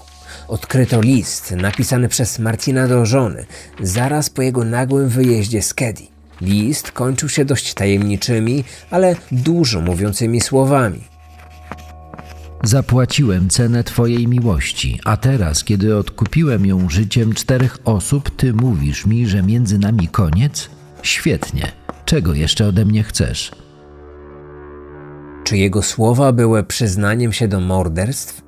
Odkryto 0.47 1.01
list 1.01 1.51
napisany 1.51 2.09
przez 2.09 2.39
Martina 2.39 2.87
do 2.87 3.05
żony 3.05 3.45
zaraz 3.81 4.29
po 4.29 4.41
jego 4.41 4.63
nagłym 4.63 5.09
wyjeździe 5.09 5.61
z 5.61 5.73
Kedi. 5.73 6.12
List 6.41 6.91
kończył 6.91 7.29
się 7.29 7.45
dość 7.45 7.73
tajemniczymi, 7.73 8.63
ale 8.91 9.15
dużo 9.31 9.81
mówiącymi 9.81 10.41
słowami. 10.41 11.03
Zapłaciłem 12.63 13.49
cenę 13.49 13.83
Twojej 13.83 14.27
miłości, 14.27 14.99
a 15.05 15.17
teraz, 15.17 15.63
kiedy 15.63 15.97
odkupiłem 15.97 16.65
ją 16.65 16.89
życiem 16.89 17.33
czterech 17.33 17.77
osób, 17.85 18.31
Ty 18.35 18.53
mówisz 18.53 19.05
mi, 19.05 19.27
że 19.27 19.43
między 19.43 19.79
nami 19.79 20.07
koniec? 20.07 20.69
Świetnie. 21.01 21.71
Czego 22.05 22.33
jeszcze 22.33 22.67
ode 22.67 22.85
mnie 22.85 23.03
chcesz? 23.03 23.51
Czy 25.43 25.57
jego 25.57 25.81
słowa 25.81 26.31
były 26.31 26.63
przyznaniem 26.63 27.33
się 27.33 27.47
do 27.47 27.59
morderstw? 27.59 28.41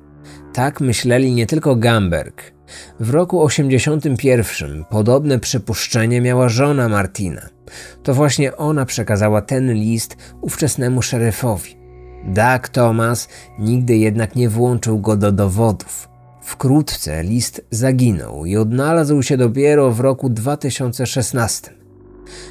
Tak 0.52 0.80
myśleli 0.80 1.34
nie 1.34 1.46
tylko 1.46 1.76
Gamberg. 1.76 2.52
W 3.00 3.10
roku 3.10 3.42
81 3.42 4.84
podobne 4.90 5.38
przypuszczenie 5.38 6.20
miała 6.20 6.48
żona 6.48 6.88
Martina. 6.88 7.55
To 8.02 8.14
właśnie 8.14 8.56
ona 8.56 8.84
przekazała 8.84 9.42
ten 9.42 9.72
list 9.72 10.16
ówczesnemu 10.40 11.02
szeryfowi. 11.02 11.76
Doug 12.24 12.68
Thomas 12.68 13.28
nigdy 13.58 13.96
jednak 13.96 14.36
nie 14.36 14.48
włączył 14.48 15.00
go 15.00 15.16
do 15.16 15.32
dowodów. 15.32 16.08
Wkrótce 16.42 17.22
list 17.22 17.64
zaginął 17.70 18.44
i 18.44 18.56
odnalazł 18.56 19.22
się 19.22 19.36
dopiero 19.36 19.90
w 19.90 20.00
roku 20.00 20.30
2016. 20.30 21.70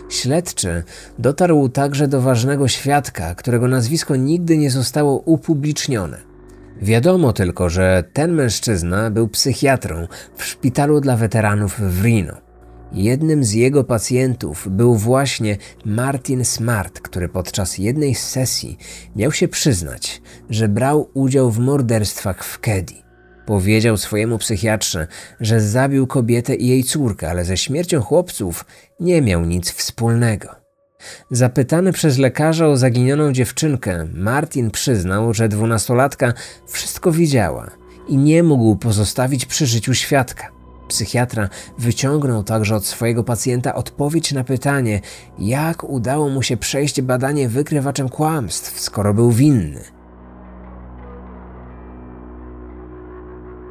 Śledczy 0.10 0.84
dotarł 1.20 1.70
także 1.70 2.08
do 2.08 2.22
ważnego 2.22 2.68
świadka, 2.68 3.36
którego 3.36 3.68
nazwisko 3.68 4.16
nigdy 4.16 4.58
nie 4.58 4.72
zostało 4.72 5.20
upublicznione. 5.20 6.18
Wiadomo 6.82 7.34
tylko, 7.34 7.70
że 7.70 8.04
ten 8.14 8.34
mężczyzna 8.34 9.12
był 9.12 9.28
psychiatrą 9.28 10.08
w 10.36 10.44
szpitalu 10.44 11.02
dla 11.02 11.18
weteranów 11.18 11.80
w 11.80 12.04
Reno. 12.04 12.45
Jednym 12.94 13.44
z 13.44 13.54
jego 13.54 13.84
pacjentów 13.84 14.68
był 14.72 14.96
właśnie 14.96 15.58
Martin 15.86 16.46
Smart, 16.46 17.00
który 17.00 17.30
podczas 17.30 17.78
jednej 17.78 18.16
z 18.16 18.28
sesji 18.28 18.78
miał 19.16 19.32
się 19.32 19.48
przyznać, 19.48 20.22
że 20.50 20.68
brał 20.68 21.10
udział 21.14 21.52
w 21.52 21.60
morderstwach 21.60 22.44
w 22.44 22.60
Kedy. 22.60 22.94
Powiedział 23.46 23.98
swojemu 23.98 24.38
psychiatrze, 24.38 25.08
że 25.40 25.62
zabił 25.62 26.08
kobietę 26.08 26.56
i 26.56 26.68
jej 26.68 26.84
córkę, 26.84 27.30
ale 27.30 27.46
ze 27.46 27.58
śmiercią 27.58 28.02
chłopców 28.02 28.66
nie 29.00 29.22
miał 29.22 29.46
nic 29.46 29.72
wspólnego. 29.72 30.66
Zapytany 31.32 31.94
przez 31.94 32.18
lekarza 32.18 32.68
o 32.68 32.78
zaginioną 32.78 33.34
dziewczynkę, 33.34 34.08
Martin 34.14 34.72
przyznał, 34.72 35.34
że 35.34 35.50
dwunastolatka 35.50 36.34
wszystko 36.68 37.12
widziała 37.12 37.72
i 38.08 38.18
nie 38.18 38.44
mógł 38.44 38.76
pozostawić 38.76 39.46
przy 39.46 39.66
życiu 39.66 39.94
świadka. 39.94 40.55
Psychiatra 40.88 41.50
wyciągnął 41.78 42.44
także 42.44 42.76
od 42.76 42.86
swojego 42.86 43.24
pacjenta 43.24 43.76
odpowiedź 43.76 44.32
na 44.32 44.44
pytanie, 44.44 45.02
jak 45.40 45.84
udało 45.84 46.30
mu 46.30 46.42
się 46.42 46.58
przejść 46.58 47.02
badanie 47.02 47.50
wykrywaczem 47.50 48.10
kłamstw, 48.10 48.80
skoro 48.80 49.14
był 49.14 49.32
winny. 49.32 49.82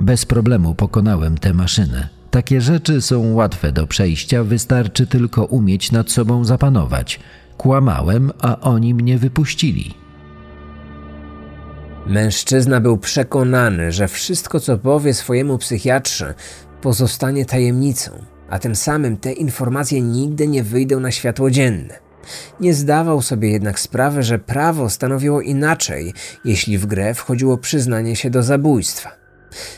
Bez 0.01 0.27
problemu 0.27 0.75
pokonałem 0.75 1.39
tę 1.39 1.55
maszynę. 1.55 2.09
Takie 2.31 2.61
rzeczy 2.61 3.03
są 3.03 3.33
łatwe 3.33 3.73
do 3.73 3.87
przejścia, 3.87 4.45
wystarczy 4.45 5.07
tylko 5.07 5.45
umieć 5.45 5.93
nad 5.93 6.11
sobą 6.11 6.45
zapanować. 6.45 7.21
Kłamałem, 7.57 8.33
a 8.41 8.61
oni 8.61 8.95
mnie 8.95 9.19
wypuścili. 9.19 9.95
Mężczyzna 12.07 12.81
był 12.81 12.99
przekonany, 12.99 13.93
że 13.93 14.09
wszystko, 14.09 14.61
co 14.61 14.79
powie 14.79 15.15
swojemu 15.15 15.59
psychiatrze, 15.59 16.35
pozostanie 16.85 17.45
tajemnicą. 17.47 18.11
a 18.51 18.59
tym 18.59 18.77
samym 18.77 19.17
te 19.17 19.33
informacje 19.33 20.01
nigdy 20.01 20.49
nie 20.49 20.63
wyjdą 20.63 21.01
na 21.01 21.11
światło 21.11 21.51
dzienne. 21.51 21.99
Nie 22.61 22.75
zdawał 22.75 23.23
sobie 23.23 23.51
jednak 23.51 23.81
sprawy, 23.81 24.23
że 24.23 24.39
prawo 24.39 24.91
stanowiło 24.91 25.41
inaczej, 25.41 26.13
jeśli 26.45 26.79
w 26.79 26.87
grę 26.87 27.15
wchodziło 27.15 27.59
przyznanie 27.59 28.17
się 28.17 28.31
do 28.31 28.43
zabójstwa. 28.43 29.11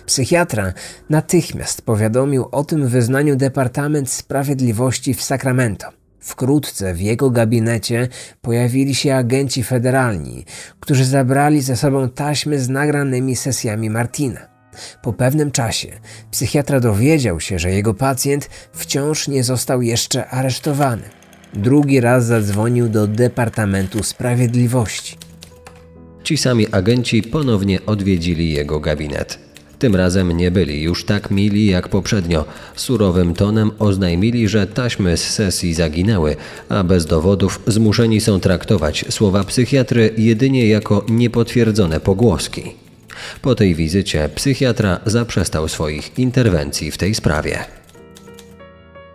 Psychiatra 0.07 0.73
natychmiast 1.11 1.83
powiadomił 1.83 2.49
o 2.53 2.65
tym 2.65 2.89
wyznaniu 2.89 3.37
Departament 3.37 4.11
Sprawiedliwości 4.11 5.15
w 5.15 5.23
Sacramento. 5.23 5.87
Wkrótce 6.21 6.95
w 6.95 7.01
jego 7.01 7.31
gabinecie 7.31 8.09
pojawili 8.43 8.95
się 8.95 9.15
agenci 9.15 9.65
federalni, 9.65 10.45
którzy 10.81 11.05
zabrali 11.05 11.63
ze 11.63 11.77
sobą 11.77 12.09
taśmy 12.09 12.59
z 12.59 12.69
nagranymi 12.69 13.37
sesjami 13.37 13.91
Martina. 13.91 14.56
Po 15.03 15.13
pewnym 15.13 15.51
czasie 15.51 15.89
psychiatra 16.31 16.81
dowiedział 16.81 17.41
się, 17.41 17.59
że 17.59 17.71
jego 17.71 17.95
pacjent 17.95 18.51
wciąż 18.73 19.29
nie 19.29 19.45
został 19.45 19.83
jeszcze 19.83 20.27
aresztowany. 20.29 21.03
Drugi 21.55 22.01
raz 22.01 22.27
zadzwonił 22.27 22.89
do 22.89 23.07
Departamentu 23.07 24.03
Sprawiedliwości. 24.03 25.17
Ci 26.25 26.37
sami 26.37 26.67
agenci 26.73 27.23
ponownie 27.23 27.87
odwiedzili 27.87 28.53
jego 28.53 28.81
gabinet. 28.81 29.39
Tym 29.79 29.97
razem 29.97 30.33
nie 30.33 30.51
byli 30.51 30.83
już 30.83 31.05
tak 31.05 31.31
mili 31.31 31.67
jak 31.67 31.89
poprzednio. 31.89 32.45
Surowym 32.77 33.35
tonem 33.35 33.71
oznajmili, 33.79 34.49
że 34.49 34.67
taśmy 34.67 35.17
z 35.17 35.31
sesji 35.31 35.75
zaginęły, 35.75 36.37
a 36.69 36.85
bez 36.85 37.07
dowodów 37.07 37.63
zmuszeni 37.67 38.21
są 38.21 38.41
traktować 38.41 39.05
słowa 39.09 39.45
psychiatry 39.45 40.15
jedynie 40.19 40.69
jako 40.69 41.05
niepotwierdzone 41.09 42.01
pogłoski. 42.01 42.86
Po 43.43 43.55
tej 43.55 43.75
wizycie 43.75 44.29
psychiatra 44.35 45.01
zaprzestał 45.07 45.69
swoich 45.69 46.19
interwencji 46.19 46.91
w 46.91 46.99
tej 46.99 47.15
sprawie. 47.15 47.59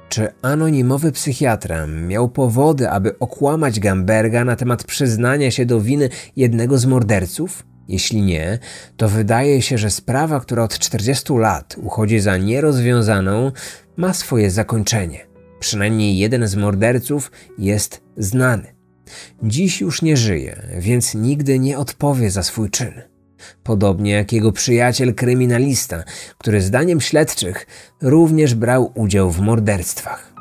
Czy 0.09 0.27
anonimowy 0.41 1.11
psychiatra 1.11 1.87
miał 1.87 2.29
powody, 2.29 2.89
aby 2.89 3.19
okłamać 3.19 3.79
Gamberga 3.79 4.45
na 4.45 4.55
temat 4.55 4.83
przyznania 4.83 5.51
się 5.51 5.65
do 5.65 5.81
winy 5.81 6.09
jednego 6.35 6.77
z 6.77 6.85
morderców? 6.85 7.63
Jeśli 7.87 8.21
nie, 8.21 8.59
to 8.97 9.09
wydaje 9.09 9.61
się, 9.61 9.77
że 9.77 9.91
sprawa, 9.91 10.39
która 10.39 10.63
od 10.63 10.79
40 10.79 11.33
lat 11.33 11.75
uchodzi 11.81 12.19
za 12.19 12.37
nierozwiązaną, 12.37 13.51
ma 13.97 14.13
swoje 14.13 14.51
zakończenie. 14.51 15.27
Przynajmniej 15.59 16.17
jeden 16.17 16.47
z 16.47 16.55
morderców 16.55 17.31
jest 17.57 18.01
znany. 18.17 18.75
Dziś 19.43 19.81
już 19.81 20.01
nie 20.01 20.17
żyje, 20.17 20.61
więc 20.79 21.15
nigdy 21.15 21.59
nie 21.59 21.77
odpowie 21.77 22.31
za 22.31 22.43
swój 22.43 22.69
czyn. 22.69 23.10
Podobnie 23.63 24.11
jak 24.11 24.33
jego 24.33 24.51
przyjaciel 24.51 25.15
kryminalista, 25.15 26.03
który 26.37 26.61
zdaniem 26.61 27.01
śledczych 27.01 27.67
również 28.01 28.55
brał 28.55 28.91
udział 28.95 29.31
w 29.31 29.39
morderstwach. 29.39 30.33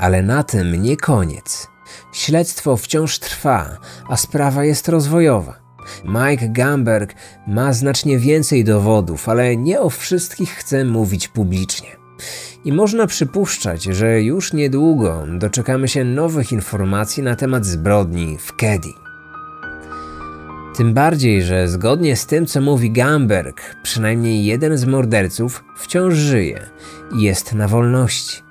Ale 0.00 0.22
na 0.22 0.42
tym 0.42 0.82
nie 0.82 0.96
koniec. 0.96 1.68
Śledztwo 2.12 2.76
wciąż 2.76 3.18
trwa, 3.18 3.78
a 4.08 4.16
sprawa 4.16 4.64
jest 4.64 4.88
rozwojowa. 4.88 5.60
Mike 6.04 6.48
Gamberg 6.48 7.14
ma 7.46 7.72
znacznie 7.72 8.18
więcej 8.18 8.64
dowodów, 8.64 9.28
ale 9.28 9.56
nie 9.56 9.80
o 9.80 9.90
wszystkich 9.90 10.50
chce 10.50 10.84
mówić 10.84 11.28
publicznie. 11.28 11.88
I 12.64 12.72
można 12.72 13.06
przypuszczać, 13.06 13.82
że 13.82 14.22
już 14.22 14.52
niedługo 14.52 15.24
doczekamy 15.38 15.88
się 15.88 16.04
nowych 16.04 16.52
informacji 16.52 17.22
na 17.22 17.36
temat 17.36 17.66
zbrodni 17.66 18.38
w 18.38 18.56
Keddy. 18.56 18.99
Tym 20.80 20.94
bardziej, 20.94 21.42
że 21.42 21.68
zgodnie 21.68 22.16
z 22.16 22.26
tym, 22.26 22.46
co 22.46 22.60
mówi 22.60 22.90
Gamberg, 22.90 23.76
przynajmniej 23.82 24.44
jeden 24.44 24.76
z 24.76 24.84
morderców 24.84 25.64
wciąż 25.76 26.14
żyje 26.14 26.60
i 27.16 27.22
jest 27.22 27.52
na 27.52 27.68
wolności. 27.68 28.42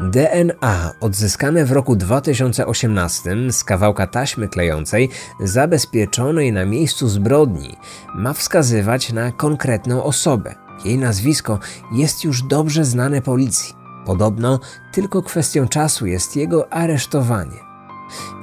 DNA 0.00 0.92
odzyskane 1.00 1.64
w 1.64 1.72
roku 1.72 1.96
2018 1.96 3.36
z 3.50 3.64
kawałka 3.64 4.06
taśmy 4.06 4.48
klejącej 4.48 5.08
zabezpieczonej 5.40 6.52
na 6.52 6.64
miejscu 6.64 7.08
zbrodni 7.08 7.76
ma 8.14 8.32
wskazywać 8.32 9.12
na 9.12 9.32
konkretną 9.32 10.04
osobę. 10.04 10.54
Jej 10.84 10.98
nazwisko 10.98 11.58
jest 11.92 12.24
już 12.24 12.42
dobrze 12.42 12.84
znane 12.84 13.22
policji. 13.22 13.74
Podobno 14.04 14.60
tylko 14.92 15.22
kwestią 15.22 15.68
czasu 15.68 16.06
jest 16.06 16.36
jego 16.36 16.72
aresztowanie. 16.72 17.65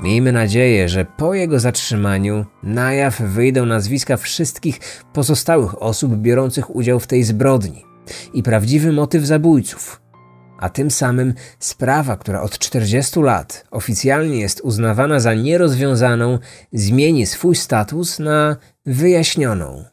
Miejmy 0.02 0.32
nadzieję, 0.32 0.90
że 0.90 1.06
po 1.06 1.34
jego 1.34 1.60
zatrzymaniu 1.60 2.46
na 2.64 2.94
jaw 2.94 3.22
wyjdą 3.22 3.66
nazwiska 3.66 4.18
wszystkich 4.18 4.80
pozostałych 5.14 5.82
osób 5.82 6.16
biorących 6.16 6.76
udział 6.76 7.00
w 7.00 7.08
tej 7.08 7.24
zbrodni 7.24 7.86
i 8.34 8.44
prawdziwy 8.44 8.92
motyw 8.92 9.26
zabójców, 9.26 10.02
a 10.60 10.70
tym 10.70 10.92
samym 10.92 11.34
sprawa, 11.60 12.18
która 12.18 12.42
od 12.42 12.58
40 12.58 13.20
lat 13.20 13.66
oficjalnie 13.72 14.40
jest 14.40 14.62
uznawana 14.62 15.20
za 15.20 15.34
nierozwiązaną, 15.34 16.40
zmieni 16.74 17.26
swój 17.26 17.56
status 17.56 18.20
na 18.20 18.56
wyjaśnioną. 18.86 19.86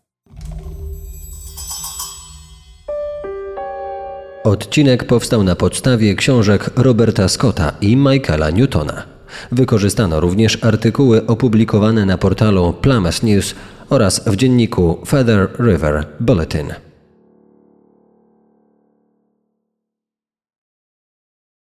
Odcinek 4.44 5.04
powstał 5.04 5.42
na 5.44 5.56
podstawie 5.56 6.14
książek 6.14 6.70
Roberta 6.76 7.28
Scotta 7.28 7.72
i 7.80 7.96
Michaela 7.96 8.50
Newtona. 8.50 9.09
Wykorzystano 9.52 10.20
również 10.20 10.64
artykuły 10.64 11.26
opublikowane 11.26 12.06
na 12.06 12.18
portalu 12.18 12.72
Plymouth 12.72 13.22
News 13.22 13.54
oraz 13.90 14.24
w 14.26 14.36
dzienniku 14.36 14.98
Feather 15.06 15.48
River 15.60 16.06
Bulletin. 16.20 16.89